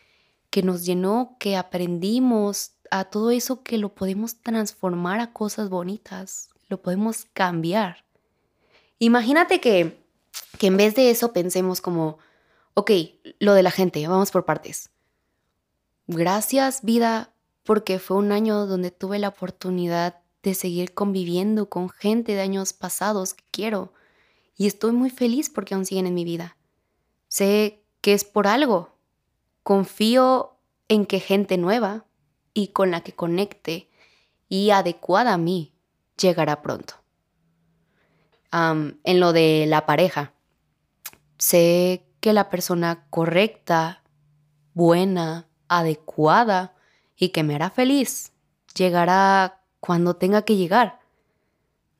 que 0.50 0.64
nos 0.64 0.84
llenó, 0.84 1.36
que 1.38 1.56
aprendimos, 1.56 2.72
a 2.90 3.04
todo 3.04 3.30
eso 3.30 3.62
que 3.62 3.78
lo 3.78 3.94
podemos 3.94 4.40
transformar 4.42 5.20
a 5.20 5.32
cosas 5.32 5.68
bonitas, 5.68 6.48
lo 6.66 6.82
podemos 6.82 7.26
cambiar. 7.32 8.04
Imagínate 8.98 9.60
que, 9.60 10.04
que 10.58 10.66
en 10.66 10.76
vez 10.76 10.96
de 10.96 11.10
eso 11.10 11.32
pensemos 11.32 11.80
como, 11.80 12.18
ok, 12.74 12.90
lo 13.38 13.54
de 13.54 13.62
la 13.62 13.70
gente, 13.70 14.04
vamos 14.08 14.32
por 14.32 14.44
partes. 14.44 14.90
Gracias 16.08 16.82
vida, 16.82 17.34
porque 17.62 18.00
fue 18.00 18.16
un 18.16 18.32
año 18.32 18.66
donde 18.66 18.90
tuve 18.90 19.20
la 19.20 19.28
oportunidad 19.28 20.22
de 20.42 20.54
seguir 20.54 20.92
conviviendo 20.92 21.68
con 21.68 21.88
gente 21.88 22.34
de 22.34 22.40
años 22.40 22.72
pasados 22.72 23.34
que 23.34 23.44
quiero 23.52 23.92
y 24.56 24.66
estoy 24.66 24.92
muy 24.92 25.10
feliz 25.10 25.50
porque 25.50 25.74
aún 25.74 25.86
siguen 25.86 26.06
en 26.06 26.14
mi 26.14 26.24
vida. 26.24 26.56
Sé 27.28 27.82
que 28.00 28.12
es 28.12 28.24
por 28.24 28.46
algo. 28.46 28.96
Confío 29.62 30.56
en 30.88 31.06
que 31.06 31.20
gente 31.20 31.56
nueva 31.56 32.06
y 32.54 32.68
con 32.68 32.90
la 32.90 33.02
que 33.02 33.12
conecte 33.12 33.88
y 34.48 34.70
adecuada 34.70 35.34
a 35.34 35.38
mí 35.38 35.74
llegará 36.18 36.62
pronto. 36.62 36.94
en 38.52 39.20
lo 39.20 39.32
de 39.32 39.64
la 39.66 39.86
pareja, 39.86 40.34
sé 41.38 42.04
que 42.20 42.34
la 42.34 42.50
persona 42.50 43.06
correcta, 43.08 44.02
buena, 44.74 45.48
adecuada 45.68 46.74
y 47.16 47.30
que 47.30 47.42
me 47.42 47.54
hará 47.54 47.70
feliz 47.70 48.32
llegará 48.74 49.62
cuando 49.80 50.16
tenga 50.16 50.42
que 50.42 50.56
llegar. 50.56 51.00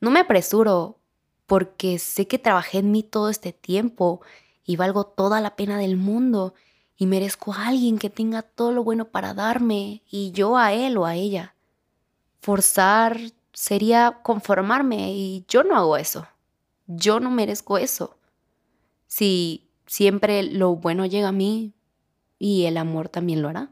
No 0.01 0.11
me 0.11 0.21
apresuro 0.21 0.99
porque 1.53 1.99
sé 1.99 2.27
que 2.27 2.39
trabajé 2.39 2.79
en 2.79 2.91
mí 2.91 3.03
todo 3.03 3.29
este 3.29 3.53
tiempo 3.53 4.23
y 4.65 4.77
valgo 4.77 5.05
toda 5.05 5.43
la 5.43 5.55
pena 5.55 5.77
del 5.77 5.99
mundo 5.99 6.55
y 6.97 7.05
merezco 7.05 7.53
a 7.53 7.67
alguien 7.67 7.99
que 7.99 8.09
tenga 8.09 8.41
todo 8.41 8.73
lo 8.73 8.83
bueno 8.83 9.09
para 9.09 9.35
darme 9.35 10.01
y 10.11 10.33
yo 10.33 10.57
a 10.57 10.73
él 10.73 10.97
o 10.97 11.05
a 11.05 11.15
ella. 11.15 11.55
Forzar 12.41 13.19
sería 13.53 14.21
conformarme 14.23 15.13
y 15.13 15.45
yo 15.47 15.63
no 15.63 15.77
hago 15.77 15.99
eso. 15.99 16.27
Yo 16.87 17.21
no 17.21 17.31
merezco 17.31 17.77
eso. 17.77 18.17
Si 19.07 19.69
siempre 19.85 20.43
lo 20.45 20.77
bueno 20.77 21.05
llega 21.05 21.29
a 21.29 21.33
mí 21.33 21.75
y 22.39 22.65
el 22.65 22.79
amor 22.79 23.11
también 23.11 23.43
lo 23.43 23.51
hará. 23.51 23.69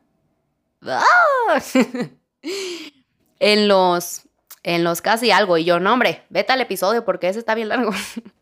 ¡Ah! 0.82 1.62
en 3.40 3.68
los 3.68 4.26
en 4.62 4.85
los 4.85 5.00
casi 5.02 5.31
algo. 5.31 5.59
Y 5.59 5.64
yo, 5.64 5.81
no, 5.81 5.93
hombre, 5.93 6.25
vete 6.31 6.52
al 6.52 6.61
episodio 6.61 7.05
porque 7.05 7.29
ese 7.29 7.38
está 7.38 7.55
bien 7.55 7.69
largo. 7.69 7.93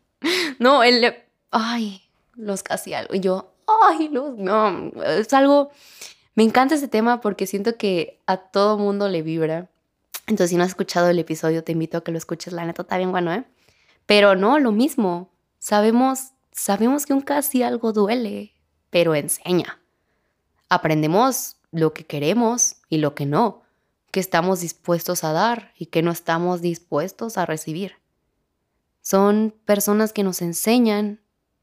no, 0.59 0.83
el. 0.83 1.15
Ay, 1.51 2.03
los 2.35 2.63
casi 2.63 2.93
algo. 2.93 3.15
Y 3.15 3.19
yo, 3.19 3.51
ay, 3.83 4.09
los. 4.09 4.37
No, 4.37 4.91
es 5.03 5.33
algo. 5.33 5.71
Me 6.35 6.43
encanta 6.43 6.75
ese 6.75 6.87
tema 6.87 7.21
porque 7.21 7.47
siento 7.47 7.75
que 7.77 8.19
a 8.25 8.37
todo 8.37 8.77
mundo 8.77 9.09
le 9.09 9.21
vibra. 9.21 9.69
Entonces, 10.27 10.51
si 10.51 10.57
no 10.57 10.63
has 10.63 10.69
escuchado 10.69 11.09
el 11.09 11.19
episodio, 11.19 11.63
te 11.63 11.71
invito 11.71 11.97
a 11.97 12.03
que 12.03 12.11
lo 12.11 12.17
escuches. 12.17 12.53
La 12.53 12.65
neta 12.65 12.83
está 12.83 12.97
bien 12.97 13.11
bueno, 13.11 13.33
¿eh? 13.33 13.43
Pero 14.05 14.35
no, 14.35 14.59
lo 14.59 14.71
mismo. 14.71 15.31
Sabemos, 15.57 16.31
sabemos 16.51 17.05
que 17.05 17.13
un 17.13 17.21
casi 17.21 17.63
algo 17.63 17.91
duele, 17.91 18.53
pero 18.89 19.15
enseña. 19.15 19.79
Aprendemos 20.69 21.57
lo 21.71 21.93
que 21.93 22.05
queremos 22.05 22.77
y 22.89 22.97
lo 22.97 23.15
que 23.15 23.25
no 23.25 23.63
que 24.11 24.19
estamos 24.19 24.61
dispuestos 24.61 25.23
a 25.23 25.31
dar 25.31 25.73
y 25.77 25.87
que 25.87 26.01
no 26.01 26.11
estamos 26.11 26.61
dispuestos 26.61 27.37
a 27.37 27.45
recibir. 27.45 27.93
Son 29.01 29.55
personas 29.65 30.13
que 30.13 30.23
nos 30.23 30.41
enseñan 30.41 31.21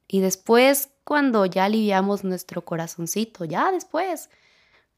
y 0.08 0.20
después, 0.20 0.90
cuando 1.04 1.46
ya 1.46 1.64
aliviamos 1.64 2.24
nuestro 2.24 2.64
corazoncito, 2.64 3.44
ya 3.44 3.72
después, 3.72 4.30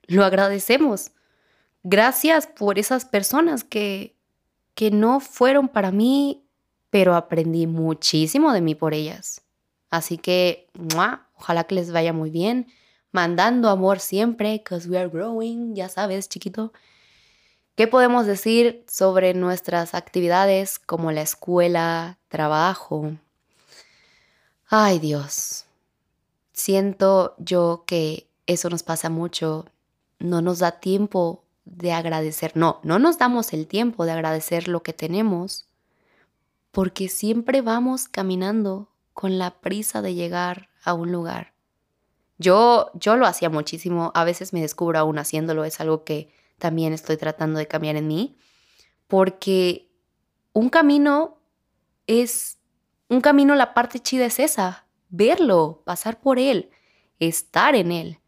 lo 0.06 0.24
agradecemos. 0.24 1.12
Gracias 1.82 2.46
por 2.46 2.78
esas 2.78 3.04
personas 3.04 3.64
que, 3.64 4.16
que 4.74 4.90
no 4.90 5.20
fueron 5.20 5.68
para 5.68 5.90
mí, 5.90 6.44
pero 6.90 7.14
aprendí 7.14 7.66
muchísimo 7.66 8.52
de 8.52 8.60
mí 8.60 8.74
por 8.74 8.94
ellas. 8.94 9.42
Así 9.90 10.18
que, 10.18 10.68
ojalá 11.34 11.64
que 11.64 11.74
les 11.74 11.92
vaya 11.92 12.12
muy 12.12 12.30
bien. 12.30 12.66
Mandando 13.10 13.70
amor 13.70 14.00
siempre, 14.00 14.52
because 14.58 14.88
we 14.88 14.98
are 14.98 15.08
growing, 15.08 15.74
ya 15.74 15.88
sabes, 15.88 16.28
chiquito. 16.28 16.72
¿Qué 17.78 17.86
podemos 17.86 18.26
decir 18.26 18.84
sobre 18.88 19.34
nuestras 19.34 19.94
actividades 19.94 20.80
como 20.80 21.12
la 21.12 21.22
escuela, 21.22 22.18
trabajo? 22.26 23.12
Ay 24.66 24.98
Dios, 24.98 25.64
siento 26.52 27.36
yo 27.38 27.84
que 27.86 28.26
eso 28.48 28.68
nos 28.68 28.82
pasa 28.82 29.10
mucho. 29.10 29.66
No 30.18 30.42
nos 30.42 30.58
da 30.58 30.80
tiempo 30.80 31.44
de 31.66 31.92
agradecer. 31.92 32.50
No, 32.56 32.80
no 32.82 32.98
nos 32.98 33.16
damos 33.16 33.52
el 33.52 33.68
tiempo 33.68 34.06
de 34.06 34.10
agradecer 34.10 34.66
lo 34.66 34.82
que 34.82 34.92
tenemos 34.92 35.68
porque 36.72 37.08
siempre 37.08 37.60
vamos 37.60 38.08
caminando 38.08 38.88
con 39.14 39.38
la 39.38 39.60
prisa 39.60 40.02
de 40.02 40.14
llegar 40.14 40.68
a 40.82 40.94
un 40.94 41.12
lugar. 41.12 41.52
Yo, 42.38 42.90
yo 42.94 43.16
lo 43.16 43.24
hacía 43.24 43.50
muchísimo, 43.50 44.10
a 44.16 44.24
veces 44.24 44.52
me 44.52 44.62
descubro 44.62 44.98
aún 44.98 45.20
haciéndolo, 45.20 45.64
es 45.64 45.78
algo 45.78 46.02
que 46.02 46.28
también 46.58 46.92
estoy 46.92 47.16
tratando 47.16 47.58
de 47.58 47.68
cambiar 47.68 47.96
en 47.96 48.08
mí, 48.08 48.36
porque 49.06 49.90
un 50.52 50.68
camino 50.68 51.38
es, 52.06 52.58
un 53.08 53.20
camino 53.20 53.54
la 53.54 53.74
parte 53.74 54.00
chida 54.00 54.26
es 54.26 54.38
esa, 54.38 54.86
verlo, 55.08 55.82
pasar 55.84 56.20
por 56.20 56.38
él, 56.38 56.70
estar 57.18 57.74
en 57.74 57.92
él. 57.92 58.18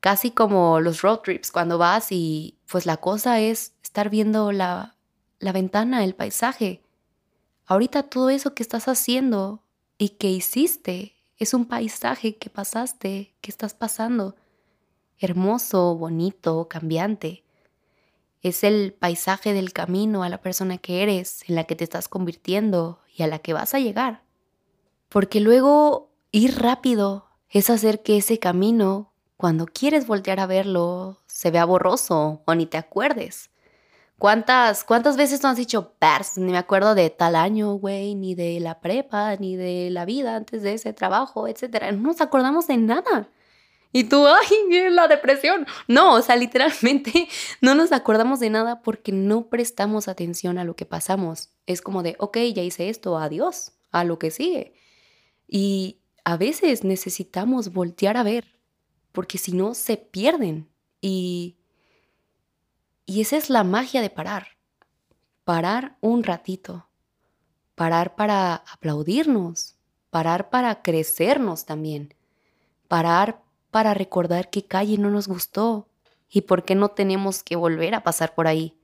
Casi 0.00 0.32
como 0.32 0.80
los 0.80 1.02
road 1.02 1.20
trips, 1.20 1.50
cuando 1.50 1.78
vas 1.78 2.08
y 2.10 2.58
pues 2.68 2.86
la 2.86 2.96
cosa 2.96 3.40
es 3.40 3.74
estar 3.82 4.10
viendo 4.10 4.50
la, 4.52 4.96
la 5.38 5.52
ventana, 5.52 6.02
el 6.02 6.14
paisaje. 6.14 6.82
Ahorita 7.66 8.02
todo 8.04 8.30
eso 8.30 8.54
que 8.54 8.62
estás 8.62 8.88
haciendo 8.88 9.62
y 9.98 10.10
que 10.10 10.28
hiciste 10.28 11.14
es 11.38 11.54
un 11.54 11.66
paisaje 11.66 12.36
que 12.36 12.50
pasaste, 12.50 13.34
que 13.40 13.50
estás 13.50 13.74
pasando. 13.74 14.34
Hermoso, 15.18 15.94
bonito, 15.96 16.66
cambiante 16.68 17.41
es 18.42 18.64
el 18.64 18.92
paisaje 18.92 19.54
del 19.54 19.72
camino 19.72 20.22
a 20.22 20.28
la 20.28 20.40
persona 20.40 20.78
que 20.78 21.02
eres, 21.02 21.48
en 21.48 21.54
la 21.54 21.64
que 21.64 21.76
te 21.76 21.84
estás 21.84 22.08
convirtiendo 22.08 22.98
y 23.16 23.22
a 23.22 23.28
la 23.28 23.38
que 23.38 23.52
vas 23.52 23.74
a 23.74 23.78
llegar. 23.78 24.22
Porque 25.08 25.40
luego 25.40 26.10
ir 26.32 26.58
rápido 26.60 27.28
es 27.48 27.70
hacer 27.70 28.02
que 28.02 28.16
ese 28.16 28.38
camino, 28.38 29.12
cuando 29.36 29.66
quieres 29.66 30.06
voltear 30.06 30.40
a 30.40 30.46
verlo, 30.46 31.20
se 31.26 31.50
vea 31.50 31.64
borroso 31.64 32.42
o 32.44 32.54
ni 32.54 32.66
te 32.66 32.78
acuerdes. 32.78 33.50
¿Cuántas, 34.18 34.84
cuántas 34.84 35.16
veces 35.16 35.42
no 35.42 35.48
has 35.48 35.56
dicho, 35.56 35.94
Pers, 35.98 36.38
ni 36.38 36.52
me 36.52 36.58
acuerdo 36.58 36.94
de 36.94 37.10
tal 37.10 37.34
año, 37.34 37.74
güey, 37.74 38.14
ni 38.14 38.34
de 38.34 38.60
la 38.60 38.80
prepa, 38.80 39.36
ni 39.36 39.56
de 39.56 39.90
la 39.90 40.04
vida 40.04 40.36
antes 40.36 40.62
de 40.62 40.74
ese 40.74 40.92
trabajo, 40.92 41.48
etcétera? 41.48 41.90
No 41.92 42.02
nos 42.02 42.20
acordamos 42.20 42.66
de 42.68 42.76
nada. 42.76 43.28
Y 43.92 44.04
tú, 44.04 44.26
ay, 44.26 44.90
la 44.90 45.06
depresión. 45.06 45.66
No, 45.86 46.14
o 46.14 46.22
sea, 46.22 46.36
literalmente 46.36 47.28
no 47.60 47.74
nos 47.74 47.92
acordamos 47.92 48.40
de 48.40 48.50
nada 48.50 48.82
porque 48.82 49.12
no 49.12 49.48
prestamos 49.48 50.08
atención 50.08 50.58
a 50.58 50.64
lo 50.64 50.74
que 50.74 50.86
pasamos. 50.86 51.50
Es 51.66 51.82
como 51.82 52.02
de, 52.02 52.16
ok, 52.18 52.38
ya 52.54 52.62
hice 52.62 52.88
esto, 52.88 53.18
adiós, 53.18 53.72
a 53.90 54.04
lo 54.04 54.18
que 54.18 54.30
sigue. 54.30 54.74
Y 55.46 56.00
a 56.24 56.38
veces 56.38 56.84
necesitamos 56.84 57.72
voltear 57.72 58.16
a 58.16 58.22
ver, 58.22 58.58
porque 59.12 59.36
si 59.36 59.52
no, 59.52 59.74
se 59.74 59.98
pierden. 59.98 60.70
Y, 61.02 61.58
y 63.04 63.20
esa 63.20 63.36
es 63.36 63.50
la 63.50 63.62
magia 63.62 64.00
de 64.00 64.08
parar. 64.08 64.56
Parar 65.44 65.98
un 66.00 66.22
ratito. 66.22 66.88
Parar 67.74 68.16
para 68.16 68.54
aplaudirnos. 68.54 69.76
Parar 70.08 70.48
para 70.48 70.82
crecernos 70.82 71.66
también. 71.66 72.14
Parar 72.88 73.41
para 73.72 73.92
recordar 73.94 74.50
qué 74.50 74.64
calle 74.64 74.96
no 74.98 75.10
nos 75.10 75.26
gustó 75.26 75.88
y 76.30 76.42
por 76.42 76.64
qué 76.64 76.76
no 76.76 76.90
tenemos 76.90 77.42
que 77.42 77.56
volver 77.56 77.96
a 77.96 78.04
pasar 78.04 78.36
por 78.36 78.46
ahí. 78.46 78.78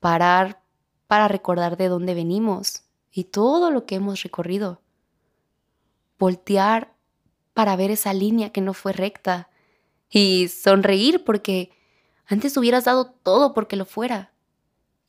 Parar 0.00 0.62
para 1.06 1.28
recordar 1.28 1.76
de 1.76 1.88
dónde 1.88 2.14
venimos, 2.14 2.84
y 3.12 3.24
todo 3.24 3.70
lo 3.70 3.84
que 3.84 3.96
hemos 3.96 4.22
recorrido. 4.22 4.80
Voltear 6.18 6.94
para 7.52 7.76
ver 7.76 7.90
esa 7.90 8.14
línea 8.14 8.50
que 8.50 8.62
no 8.62 8.72
fue 8.72 8.92
recta 8.92 9.50
y 10.08 10.48
sonreír 10.48 11.22
porque 11.24 11.70
antes 12.26 12.56
hubieras 12.56 12.84
dado 12.84 13.10
todo 13.10 13.52
porque 13.52 13.76
lo 13.76 13.84
fuera 13.84 14.32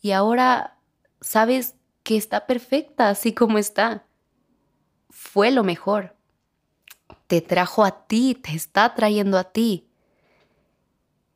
y 0.02 0.12
ahora 0.12 0.78
sabes 1.22 1.76
que 2.04 2.18
está 2.18 2.46
perfecta 2.46 3.10
así 3.10 3.34
como 3.34 3.58
está. 3.58 4.06
Fue 5.10 5.52
lo 5.52 5.64
mejor. 5.64 6.18
Te 7.28 7.42
trajo 7.42 7.84
a 7.84 8.06
ti, 8.08 8.36
te 8.36 8.54
está 8.54 8.94
trayendo 8.96 9.38
a 9.38 9.46
ti. 9.46 9.88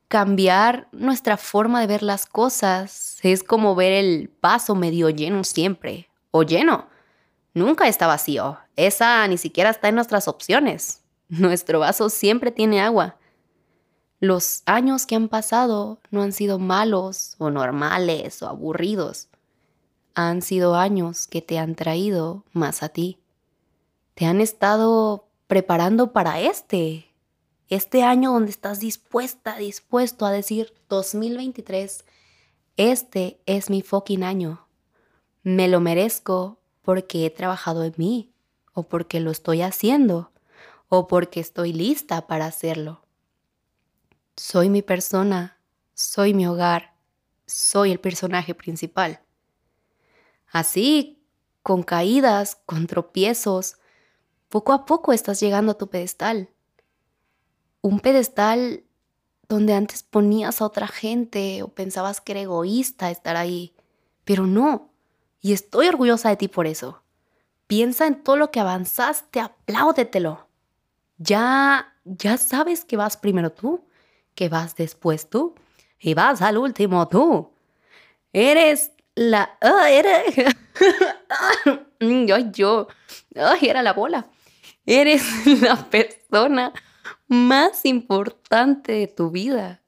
Cambiar 0.08 0.88
nuestra 0.92 1.38
forma 1.38 1.82
de 1.82 1.88
ver 1.88 2.04
las 2.04 2.26
cosas 2.26 3.18
es 3.24 3.44
como 3.44 3.76
ver 3.76 3.92
el 3.92 4.32
vaso 4.42 4.76
medio 4.76 5.10
lleno 5.10 5.44
siempre, 5.44 6.10
o 6.32 6.44
lleno. 6.44 6.88
Nunca 7.54 7.88
está 7.88 8.08
vacío. 8.08 8.58
Esa 8.76 9.28
ni 9.28 9.38
siquiera 9.38 9.70
está 9.70 9.90
en 9.90 9.96
nuestras 9.96 10.28
opciones. 10.28 11.04
Nuestro 11.28 11.80
vaso 11.80 12.10
siempre 12.10 12.52
tiene 12.52 12.82
agua. 12.82 13.18
Los 14.20 14.64
años 14.66 15.06
que 15.06 15.16
han 15.16 15.28
pasado 15.28 16.00
no 16.10 16.22
han 16.22 16.32
sido 16.32 16.58
malos 16.58 17.36
o 17.38 17.50
normales 17.50 18.42
o 18.42 18.48
aburridos. 18.48 19.28
Han 20.16 20.42
sido 20.42 20.76
años 20.76 21.28
que 21.28 21.42
te 21.42 21.60
han 21.60 21.76
traído 21.76 22.44
más 22.52 22.82
a 22.82 22.90
ti. 22.90 23.20
Te 24.16 24.26
han 24.26 24.42
estado 24.42 25.27
preparando 25.48 26.12
para 26.12 26.40
este. 26.40 27.08
Este 27.70 28.04
año 28.04 28.32
donde 28.32 28.52
estás 28.52 28.80
dispuesta, 28.80 29.58
dispuesto 29.58 30.26
a 30.26 30.32
decir 30.32 30.74
2023, 30.90 32.06
este 32.78 33.42
es 33.46 33.70
mi 33.70 33.82
fucking 33.82 34.24
año. 34.24 34.68
Me 35.44 35.68
lo 35.68 35.82
merezco 35.82 36.60
porque 36.82 37.26
he 37.26 37.30
trabajado 37.30 37.84
en 37.84 37.94
mí 37.98 38.32
o 38.74 38.84
porque 38.84 39.20
lo 39.20 39.32
estoy 39.32 39.62
haciendo 39.62 40.32
o 40.88 41.08
porque 41.08 41.40
estoy 41.40 41.74
lista 41.74 42.28
para 42.28 42.46
hacerlo. 42.46 43.02
Soy 44.38 44.70
mi 44.70 44.82
persona, 44.82 45.58
soy 45.94 46.34
mi 46.34 46.48
hogar, 46.48 46.94
soy 47.46 47.92
el 47.92 48.00
personaje 48.00 48.54
principal. 48.54 49.22
Así, 50.50 51.22
con 51.64 51.84
caídas, 51.84 52.56
con 52.66 52.88
tropiezos, 52.88 53.78
poco 54.50 54.74
a 54.74 54.86
poco 54.86 55.14
estás 55.14 55.40
llegando 55.40 55.74
a 55.74 55.78
tu 55.78 55.88
pedestal. 55.88 56.50
Un 57.82 58.00
pedestal 58.00 58.84
donde 59.48 59.74
antes 59.74 60.04
ponías 60.04 60.62
a 60.62 60.66
otra 60.66 60.88
gente 60.88 61.64
o 61.64 61.70
pensabas 61.70 62.22
que 62.22 62.34
era 62.34 62.42
egoísta 62.42 63.12
estar 63.12 63.38
ahí, 63.38 63.74
pero 64.26 64.46
no. 64.46 64.90
Y 65.42 65.54
estoy 65.54 65.88
orgullosa 65.88 66.30
de 66.30 66.38
ti 66.38 66.48
por 66.48 66.68
eso. 66.68 67.02
Piensa 67.68 68.08
en 68.08 68.24
todo 68.24 68.38
lo 68.38 68.52
que 68.52 68.60
avanzaste, 68.60 69.40
apláudetelo 69.40 70.48
ya, 71.18 71.94
ya 72.06 72.38
sabes 72.38 72.86
que 72.86 72.98
vas 72.98 73.18
primero 73.18 73.52
tú, 73.52 73.84
que 74.36 74.50
vas 74.50 74.76
después 74.76 75.30
tú 75.30 75.56
y 76.00 76.14
vas 76.14 76.42
al 76.42 76.58
último 76.58 77.08
tú. 77.08 77.52
Eres 78.34 78.92
la... 79.16 79.58
Ah, 79.62 79.90
eres... 79.90 80.56
ay, 82.00 82.52
yo... 82.52 82.88
Ay, 83.36 83.70
era 83.70 83.82
la 83.82 83.94
bola. 83.94 84.28
Eres 84.90 85.46
la 85.62 85.90
persona 85.90 86.72
más 87.28 87.86
importante 87.86 88.94
de 88.94 89.08
tu 89.08 89.30
vida, 89.30 89.84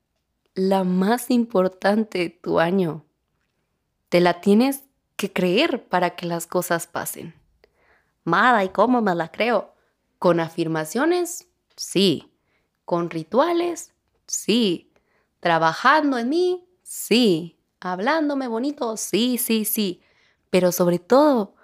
la 0.56 0.84
más 0.84 1.32
importante 1.32 2.18
de 2.18 2.30
tu 2.30 2.60
año. 2.60 3.06
Te 4.10 4.20
la 4.20 4.42
tienes 4.42 4.84
que 5.16 5.32
creer 5.32 5.88
para 5.88 6.18
que 6.18 6.26
las 6.26 6.48
cosas 6.48 6.86
pasen. 6.86 7.34
Mada, 8.26 8.66
¿y 8.66 8.70
cómo 8.70 9.02
me 9.02 9.16
la 9.16 9.32
creo? 9.32 9.74
¿Con 10.20 10.42
afirmaciones? 10.42 11.48
Sí. 11.78 12.34
¿Con 12.84 13.10
rituales? 13.10 13.94
Sí. 14.28 14.92
¿Trabajando 15.40 16.18
en 16.18 16.28
mí? 16.28 16.68
Sí. 16.84 17.58
¿Hablándome 17.80 18.50
bonito? 18.50 18.98
Sí, 18.98 19.38
sí, 19.38 19.64
sí. 19.64 20.02
Pero 20.50 20.74
sobre 20.74 21.00
todo, 21.00 21.56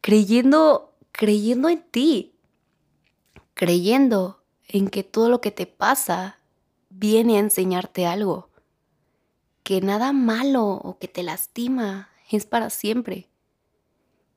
creyendo, 0.00 0.96
creyendo 1.12 1.68
en 1.68 1.82
ti. 1.82 2.34
Creyendo 3.58 4.44
en 4.68 4.86
que 4.86 5.02
todo 5.02 5.28
lo 5.28 5.40
que 5.40 5.50
te 5.50 5.66
pasa 5.66 6.38
viene 6.90 7.36
a 7.36 7.40
enseñarte 7.40 8.06
algo. 8.06 8.50
Que 9.64 9.80
nada 9.80 10.12
malo 10.12 10.64
o 10.66 10.98
que 10.98 11.08
te 11.08 11.24
lastima 11.24 12.08
es 12.30 12.46
para 12.46 12.70
siempre 12.70 13.28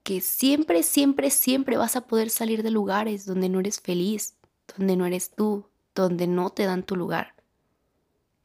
que 0.03 0.21
siempre, 0.21 0.83
siempre, 0.83 1.29
siempre 1.29 1.77
vas 1.77 1.95
a 1.95 2.07
poder 2.07 2.29
salir 2.29 2.63
de 2.63 2.71
lugares 2.71 3.25
donde 3.25 3.49
no 3.49 3.59
eres 3.59 3.79
feliz, 3.79 4.35
donde 4.75 4.95
no 4.95 5.05
eres 5.05 5.31
tú, 5.31 5.69
donde 5.93 6.27
no 6.27 6.49
te 6.49 6.65
dan 6.65 6.83
tu 6.83 6.95
lugar. 6.95 7.35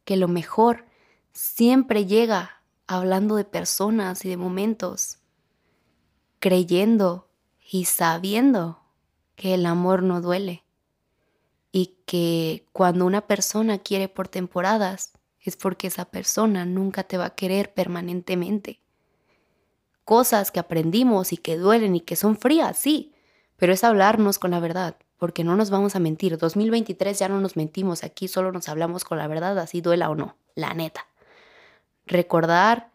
Que 0.04 0.16
lo 0.16 0.28
mejor 0.28 0.84
siempre 1.32 2.06
llega 2.06 2.62
hablando 2.86 3.36
de 3.36 3.44
personas 3.44 4.24
y 4.24 4.28
de 4.28 4.36
momentos, 4.36 5.18
creyendo 6.38 7.30
y 7.70 7.86
sabiendo 7.86 8.82
que 9.34 9.54
el 9.54 9.66
amor 9.66 10.02
no 10.02 10.20
duele 10.20 10.65
y 11.76 11.98
que 12.06 12.64
cuando 12.72 13.04
una 13.04 13.26
persona 13.26 13.76
quiere 13.76 14.08
por 14.08 14.28
temporadas 14.28 15.12
es 15.42 15.56
porque 15.56 15.88
esa 15.88 16.06
persona 16.06 16.64
nunca 16.64 17.02
te 17.02 17.18
va 17.18 17.26
a 17.26 17.34
querer 17.34 17.74
permanentemente 17.74 18.80
cosas 20.02 20.50
que 20.50 20.58
aprendimos 20.58 21.34
y 21.34 21.36
que 21.36 21.58
duelen 21.58 21.94
y 21.94 22.00
que 22.00 22.16
son 22.16 22.38
frías, 22.38 22.78
sí, 22.78 23.12
pero 23.58 23.74
es 23.74 23.84
hablarnos 23.84 24.38
con 24.38 24.52
la 24.52 24.60
verdad, 24.60 24.96
porque 25.18 25.44
no 25.44 25.54
nos 25.54 25.68
vamos 25.68 25.94
a 25.96 25.98
mentir. 25.98 26.38
2023 26.38 27.18
ya 27.18 27.28
no 27.28 27.42
nos 27.42 27.56
mentimos, 27.56 28.04
aquí 28.04 28.26
solo 28.26 28.52
nos 28.52 28.70
hablamos 28.70 29.04
con 29.04 29.18
la 29.18 29.28
verdad, 29.28 29.58
así 29.58 29.82
duela 29.82 30.08
o 30.08 30.14
no, 30.14 30.34
la 30.54 30.72
neta. 30.72 31.06
Recordar 32.06 32.90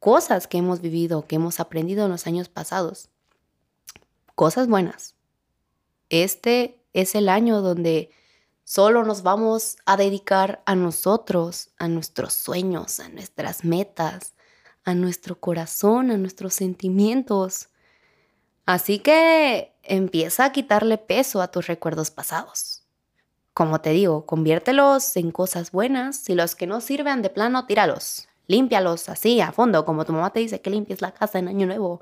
cosas 0.00 0.48
que 0.48 0.58
hemos 0.58 0.80
vivido, 0.80 1.28
que 1.28 1.36
hemos 1.36 1.60
aprendido 1.60 2.06
en 2.06 2.10
los 2.10 2.26
años 2.26 2.48
pasados. 2.48 3.08
Cosas 4.34 4.66
buenas. 4.66 5.14
Este 6.08 6.80
es 7.00 7.14
el 7.14 7.28
año 7.28 7.60
donde 7.60 8.10
solo 8.64 9.04
nos 9.04 9.22
vamos 9.22 9.76
a 9.86 9.96
dedicar 9.96 10.62
a 10.66 10.74
nosotros, 10.74 11.70
a 11.78 11.88
nuestros 11.88 12.32
sueños, 12.32 13.00
a 13.00 13.08
nuestras 13.08 13.64
metas, 13.64 14.34
a 14.84 14.94
nuestro 14.94 15.38
corazón, 15.38 16.10
a 16.10 16.16
nuestros 16.16 16.54
sentimientos. 16.54 17.68
Así 18.64 18.98
que 18.98 19.74
empieza 19.82 20.46
a 20.46 20.52
quitarle 20.52 20.98
peso 20.98 21.42
a 21.42 21.48
tus 21.48 21.66
recuerdos 21.66 22.10
pasados. 22.10 22.84
Como 23.52 23.80
te 23.80 23.90
digo, 23.90 24.26
conviértelos 24.26 25.16
en 25.16 25.30
cosas 25.30 25.72
buenas 25.72 26.28
y 26.28 26.34
los 26.34 26.54
que 26.54 26.66
no 26.66 26.80
sirven 26.80 27.22
de 27.22 27.30
plano, 27.30 27.66
tíralos. 27.66 28.28
Límpialos 28.48 29.08
así, 29.08 29.40
a 29.40 29.52
fondo, 29.52 29.84
como 29.84 30.04
tu 30.04 30.12
mamá 30.12 30.32
te 30.32 30.40
dice 30.40 30.60
que 30.60 30.70
limpies 30.70 31.02
la 31.02 31.12
casa 31.12 31.38
en 31.38 31.48
Año 31.48 31.66
Nuevo. 31.66 32.00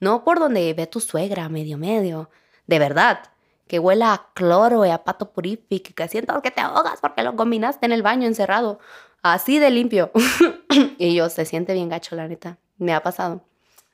No 0.00 0.24
por 0.24 0.38
donde 0.38 0.74
ve 0.74 0.86
tu 0.86 1.00
suegra, 1.00 1.48
medio 1.48 1.78
medio. 1.78 2.30
De 2.66 2.78
verdad, 2.78 3.20
que 3.66 3.78
huela 3.78 4.12
a 4.12 4.32
cloro 4.34 4.84
y 4.86 4.90
a 4.90 5.04
pato 5.04 5.32
purific, 5.32 5.94
que 5.94 6.08
sientas 6.08 6.40
que 6.42 6.50
te 6.50 6.60
ahogas 6.60 7.00
porque 7.00 7.22
lo 7.22 7.36
combinaste 7.36 7.86
en 7.86 7.92
el 7.92 8.02
baño 8.02 8.26
encerrado. 8.26 8.78
Así 9.22 9.58
de 9.58 9.70
limpio. 9.70 10.12
y 10.98 11.14
yo, 11.14 11.28
se 11.28 11.44
siente 11.44 11.74
bien 11.74 11.88
gacho, 11.88 12.14
la 12.14 12.28
neta. 12.28 12.58
Me 12.78 12.94
ha 12.94 13.02
pasado. 13.02 13.42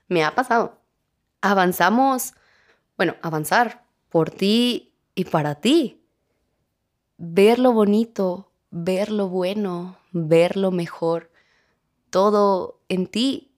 Me 0.08 0.24
ha 0.24 0.34
pasado. 0.34 0.78
Avanzamos, 1.40 2.34
bueno, 2.96 3.16
avanzar 3.22 3.84
por 4.10 4.30
ti 4.30 4.94
y 5.14 5.24
para 5.24 5.54
ti. 5.56 6.02
Ver 7.16 7.58
lo 7.58 7.72
bonito, 7.72 8.50
ver 8.70 9.10
lo 9.10 9.28
bueno, 9.28 9.96
ver 10.12 10.56
lo 10.56 10.70
mejor. 10.70 11.30
Todo 12.10 12.80
en 12.88 13.06
ti, 13.06 13.52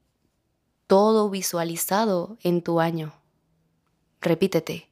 todo 0.86 1.28
visualizado 1.28 2.36
en 2.42 2.62
tu 2.62 2.78
año. 2.78 3.14
Repítete. 4.20 4.88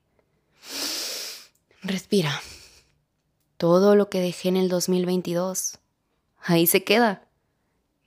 Respira. 1.85 2.41
Todo 3.57 3.97
lo 3.97 4.09
que 4.09 4.21
dejé 4.21 4.49
en 4.49 4.57
el 4.57 4.69
2022 4.69 5.81
ahí 6.41 6.69
se 6.69 6.85
queda. 6.85 7.27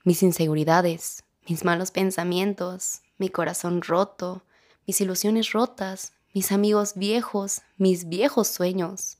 Mis 0.02 0.22
inseguridades, 0.22 1.24
mis 1.46 1.62
malos 1.62 1.90
pensamientos, 1.90 3.02
mi 3.18 3.28
corazón 3.28 3.82
roto, 3.82 4.44
mis 4.86 4.98
ilusiones 5.02 5.52
rotas, 5.52 6.14
mis 6.32 6.52
amigos 6.52 6.94
viejos, 6.96 7.60
mis 7.76 8.08
viejos 8.08 8.48
sueños, 8.48 9.18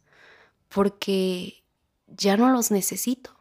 porque 0.68 1.62
ya 2.06 2.38
no 2.38 2.50
los 2.50 2.70
necesito. 2.70 3.32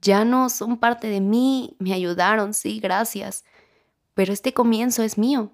Ya 0.00 0.24
no 0.24 0.48
son 0.48 0.78
parte 0.78 1.08
de 1.08 1.20
mí, 1.20 1.76
me 1.78 1.92
ayudaron, 1.92 2.54
sí, 2.54 2.80
gracias, 2.80 3.44
pero 4.14 4.32
este 4.32 4.54
comienzo 4.54 5.02
es 5.02 5.18
mío, 5.18 5.52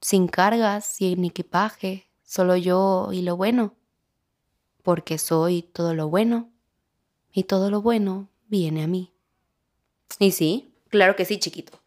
sin 0.00 0.28
cargas, 0.28 0.86
sin 0.86 1.22
equipaje, 1.26 2.05
solo 2.26 2.56
yo 2.56 3.08
y 3.12 3.22
lo 3.22 3.36
bueno, 3.36 3.74
porque 4.82 5.16
soy 5.16 5.62
todo 5.62 5.94
lo 5.94 6.10
bueno 6.10 6.50
y 7.32 7.44
todo 7.44 7.70
lo 7.70 7.80
bueno 7.80 8.28
viene 8.48 8.82
a 8.82 8.86
mí. 8.86 9.14
Y 10.18 10.32
sí, 10.32 10.74
claro 10.90 11.16
que 11.16 11.24
sí, 11.24 11.38
chiquito. 11.38 11.80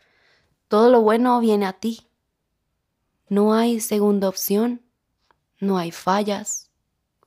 Todo 0.68 0.90
lo 0.90 1.02
bueno 1.02 1.40
viene 1.40 1.68
a 1.68 1.74
ti. 1.74 2.08
No 3.28 3.54
hay 3.54 3.80
segunda 3.80 4.28
opción, 4.28 4.82
no 5.60 5.78
hay 5.78 5.92
fallas, 5.92 6.72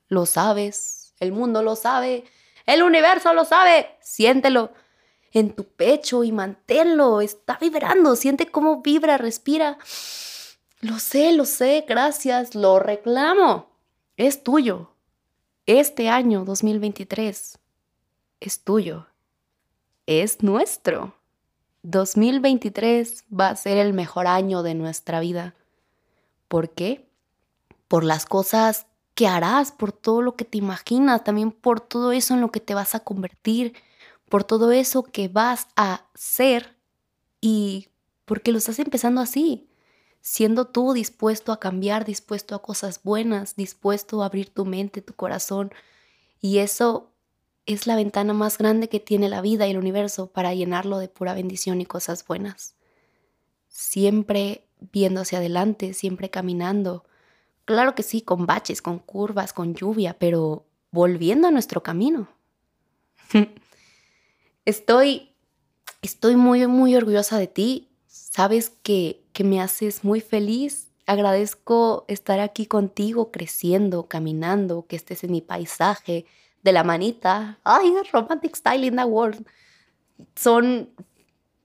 lo 0.09 0.27
sabes, 0.27 1.15
el 1.21 1.33
mundo 1.33 1.63
lo 1.63 1.77
sabe, 1.77 2.25
el 2.67 2.83
universo 2.83 3.33
lo 3.35 3.45
sabe, 3.45 3.97
siéntelo 4.01 4.73
en 5.33 5.55
tu 5.55 5.65
pecho 5.65 6.25
y 6.25 6.33
manténlo, 6.33 7.21
está 7.21 7.57
vibrando, 7.61 8.17
siente 8.17 8.47
cómo 8.47 8.83
vibra, 8.83 9.17
respira. 9.17 9.79
Lo 10.83 10.99
sé, 10.99 11.33
lo 11.33 11.45
sé, 11.45 11.85
gracias, 11.89 12.57
lo 12.57 12.81
reclamo. 12.81 13.69
Es 14.17 14.43
tuyo. 14.43 14.91
Este 15.65 16.09
año 16.09 16.45
2023 16.45 17.57
es 18.41 18.65
tuyo. 18.65 19.07
Es 20.07 20.43
nuestro. 20.43 21.15
2023 21.85 23.27
va 23.33 23.51
a 23.51 23.57
ser 23.57 23.79
el 23.79 23.93
mejor 23.93 24.27
año 24.27 24.65
de 24.65 24.75
nuestra 24.75 25.21
vida. 25.21 25.55
¿Por 26.49 26.71
qué? 26.71 27.09
Por 27.87 28.03
las 28.03 28.27
cosas 28.27 28.87
que 29.15 29.29
harás, 29.29 29.71
por 29.71 29.93
todo 29.93 30.21
lo 30.21 30.35
que 30.35 30.45
te 30.45 30.59
imaginas, 30.59 31.23
también 31.23 31.53
por 31.53 31.79
todo 31.79 32.11
eso 32.11 32.35
en 32.35 32.41
lo 32.41 32.51
que 32.51 32.59
te 32.59 32.75
vas 32.75 32.97
a 32.97 33.01
convertir, 33.01 33.75
por 34.29 34.43
todo 34.43 34.73
eso 34.73 35.05
que 35.05 35.29
vas 35.29 35.69
a 35.77 36.07
ser 36.17 36.77
y 37.41 37.87
porque 38.25 38.51
lo 38.51 38.59
estás 38.59 38.81
empezando 38.81 39.21
así, 39.21 39.69
siendo 40.23 40.69
tú 40.69 40.95
dispuesto 40.95 41.53
a 41.53 41.61
cambiar, 41.61 42.05
dispuesto 42.05 42.55
a 42.55 42.63
cosas 42.63 43.03
buenas, 43.03 43.57
dispuesto 43.57 44.23
a 44.23 44.27
abrir 44.27 44.49
tu 44.49 44.65
mente, 44.65 45.03
tu 45.03 45.15
corazón. 45.15 45.73
Y 46.41 46.59
eso 46.59 47.11
es 47.67 47.87
la 47.87 47.97
ventana 47.97 48.33
más 48.33 48.57
grande 48.57 48.89
que 48.89 49.01
tiene 49.01 49.29
la 49.29 49.41
vida 49.41 49.67
y 49.67 49.73
el 49.73 49.79
universo 49.79 50.29
para 50.29 50.55
llenarlo 50.55 50.99
de 50.99 51.09
pura 51.09 51.35
bendición 51.35 51.81
y 51.81 51.87
cosas 51.87 52.25
buenas. 52.27 52.77
Siempre 53.69 54.65
viendo 54.93 55.21
hacia 55.21 55.39
adelante, 55.39 55.93
siempre 55.93 56.31
caminando. 56.31 57.05
Claro 57.65 57.95
que 57.95 58.05
sí, 58.05 58.23
con 58.23 58.47
baches, 58.47 58.81
con 58.81 59.01
curvas, 59.01 59.53
con 59.53 59.75
lluvia, 59.75 60.17
pero 60.19 60.67
volviendo 60.93 61.49
a 61.49 61.51
nuestro 61.51 61.83
camino. 61.83 62.29
estoy, 64.65 65.31
estoy 66.01 66.37
muy, 66.37 66.67
muy 66.69 66.95
orgullosa 66.95 67.39
de 67.39 67.49
ti. 67.49 67.89
Sabes 68.07 68.71
que, 68.71 69.22
que 69.33 69.45
me 69.45 69.61
haces 69.61 70.05
muy 70.05 70.21
feliz. 70.21 70.89
Agradezco 71.07 72.05
estar 72.09 72.41
aquí 72.41 72.67
contigo, 72.67 73.31
creciendo, 73.31 74.09
caminando, 74.09 74.87
que 74.87 74.97
estés 74.97 75.25
en 75.25 75.33
mi 75.33 75.41
paisaje, 75.41 76.27
de 76.63 76.73
la 76.73 76.85
manita. 76.85 77.59
Ay, 77.65 77.93
romantic 78.13 78.57
style 78.57 78.85
in 78.85 78.97
the 78.97 79.05
world. 79.05 79.45
Son, 80.37 80.89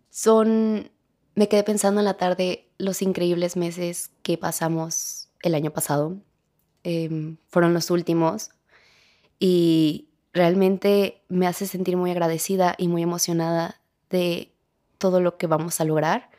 son, 0.10 0.90
me 1.36 1.48
quedé 1.48 1.64
pensando 1.64 2.02
en 2.02 2.06
la 2.06 2.16
tarde 2.16 2.68
los 2.78 3.02
increíbles 3.02 3.56
meses 3.56 4.12
que 4.24 4.38
pasamos 4.38 5.30
el 5.42 5.56
año 5.56 5.72
pasado. 5.72 6.18
Em, 6.84 7.38
fueron 7.48 7.74
los 7.74 7.92
últimos 7.92 8.52
y 9.40 10.10
realmente 10.34 11.22
me 11.28 11.48
hace 11.48 11.68
sentir 11.68 11.98
muy 11.98 12.12
agradecida 12.12 12.76
y 12.78 12.88
muy 12.88 13.04
emocionada 13.04 13.82
de 14.10 14.54
todo 14.98 15.20
lo 15.20 15.38
que 15.38 15.48
vamos 15.48 15.80
a 15.82 15.86
lograr. 15.86 16.30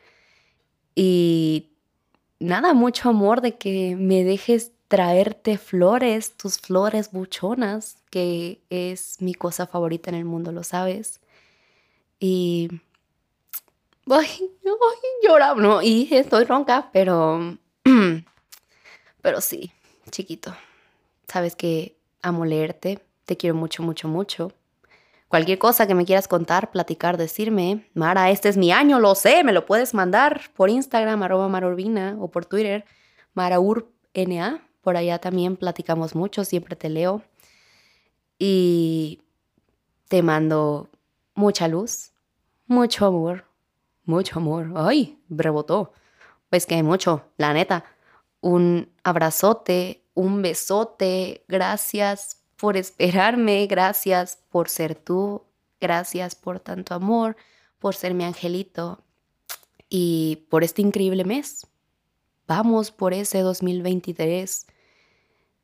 Y 1.01 1.69
nada, 2.41 2.73
mucho 2.73 3.07
amor 3.07 3.39
de 3.39 3.55
que 3.55 3.95
me 3.95 4.25
dejes 4.25 4.73
traerte 4.89 5.57
flores, 5.57 6.35
tus 6.35 6.57
flores 6.57 7.13
buchonas, 7.13 8.03
que 8.09 8.59
es 8.69 9.21
mi 9.21 9.33
cosa 9.33 9.65
favorita 9.65 10.09
en 10.09 10.17
el 10.17 10.25
mundo, 10.25 10.51
lo 10.51 10.61
sabes. 10.61 11.21
Y 12.19 12.67
ay, 14.09 14.27
ay, 14.29 15.55
no, 15.55 15.81
y 15.81 16.09
estoy 16.11 16.43
ronca, 16.43 16.89
pero, 16.91 17.57
pero 19.21 19.39
sí, 19.39 19.71
chiquito, 20.11 20.53
sabes 21.29 21.55
que 21.55 21.95
amo 22.21 22.43
leerte, 22.43 22.99
te 23.23 23.37
quiero 23.37 23.55
mucho, 23.55 23.83
mucho, 23.83 24.09
mucho. 24.09 24.51
Cualquier 25.29 25.59
cosa 25.59 25.85
que 25.85 25.93
me 25.93 26.05
quieras 26.05 26.27
contar, 26.27 26.71
platicar, 26.71 27.15
decirme, 27.15 27.87
Mara, 27.93 28.31
este 28.31 28.49
es 28.49 28.57
mi 28.57 28.71
año, 28.71 28.99
lo 28.99 29.13
sé, 29.13 29.43
me 29.43 29.53
lo 29.53 29.67
puedes 29.67 29.93
mandar 29.93 30.41
por 30.55 30.71
Instagram, 30.71 31.21
arroba 31.21 31.47
marurbina, 31.47 32.17
o 32.19 32.31
por 32.31 32.47
Twitter, 32.47 32.83
maraurna. 33.35 34.67
Por 34.81 34.97
allá 34.97 35.19
también 35.19 35.55
platicamos 35.55 36.15
mucho, 36.15 36.43
siempre 36.43 36.75
te 36.75 36.89
leo. 36.89 37.21
Y 38.39 39.21
te 40.07 40.23
mando 40.23 40.89
mucha 41.35 41.67
luz, 41.67 42.11
mucho 42.65 43.05
amor, 43.05 43.45
mucho 44.05 44.39
amor. 44.39 44.73
Ay, 44.75 45.19
rebotó. 45.29 45.93
Pues 46.49 46.65
que 46.65 46.73
hay 46.73 46.83
mucho, 46.83 47.23
la 47.37 47.53
neta. 47.53 47.85
Un 48.41 48.89
abrazote, 49.03 50.03
un 50.15 50.41
besote. 50.41 51.43
Gracias 51.47 52.38
por 52.59 52.75
esperarme, 52.75 53.65
gracias 53.67 54.39
por 54.49 54.69
ser 54.69 54.95
tú, 54.95 55.43
gracias 55.79 56.35
por 56.35 56.59
tanto 56.59 56.93
amor, 56.93 57.37
por 57.79 57.95
ser 57.95 58.13
mi 58.13 58.25
angelito 58.25 58.99
y 59.87 60.45
por 60.49 60.63
este 60.63 60.81
increíble 60.81 61.23
mes. 61.23 61.65
Vamos 62.47 62.91
por 62.91 63.13
ese 63.13 63.39
2023, 63.39 64.67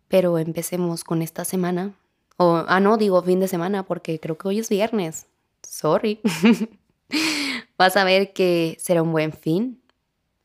pero 0.07 0.37
empecemos 0.37 1.03
con 1.03 1.21
esta 1.21 1.43
semana. 1.43 1.93
O, 2.37 2.63
ah, 2.67 2.79
no, 2.79 2.97
digo 2.97 3.21
fin 3.21 3.39
de 3.39 3.47
semana 3.47 3.83
porque 3.83 4.19
creo 4.19 4.37
que 4.37 4.47
hoy 4.47 4.59
es 4.59 4.69
viernes. 4.69 5.27
Sorry. 5.63 6.21
Vas 7.77 7.97
a 7.97 8.05
ver 8.05 8.31
que 8.31 8.77
será 8.79 9.01
un 9.01 9.11
buen 9.11 9.33
fin 9.33 9.81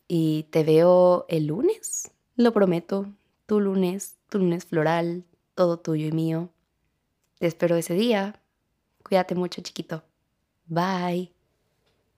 y 0.09 0.47
te 0.51 0.65
veo 0.65 1.27
el 1.29 1.47
lunes, 1.47 2.11
lo 2.35 2.53
prometo. 2.53 3.07
Tu 3.47 3.61
lunes, 3.61 4.17
tu 4.29 4.39
lunes 4.39 4.65
floral, 4.65 5.25
todo 5.61 5.79
tuyo 5.79 6.07
y 6.07 6.12
mío. 6.12 6.49
Te 7.38 7.46
espero 7.46 7.77
ese 7.77 7.92
día. 7.92 8.42
Cuídate 9.03 9.35
mucho, 9.35 9.61
chiquito. 9.61 10.03
Bye. 10.66 11.35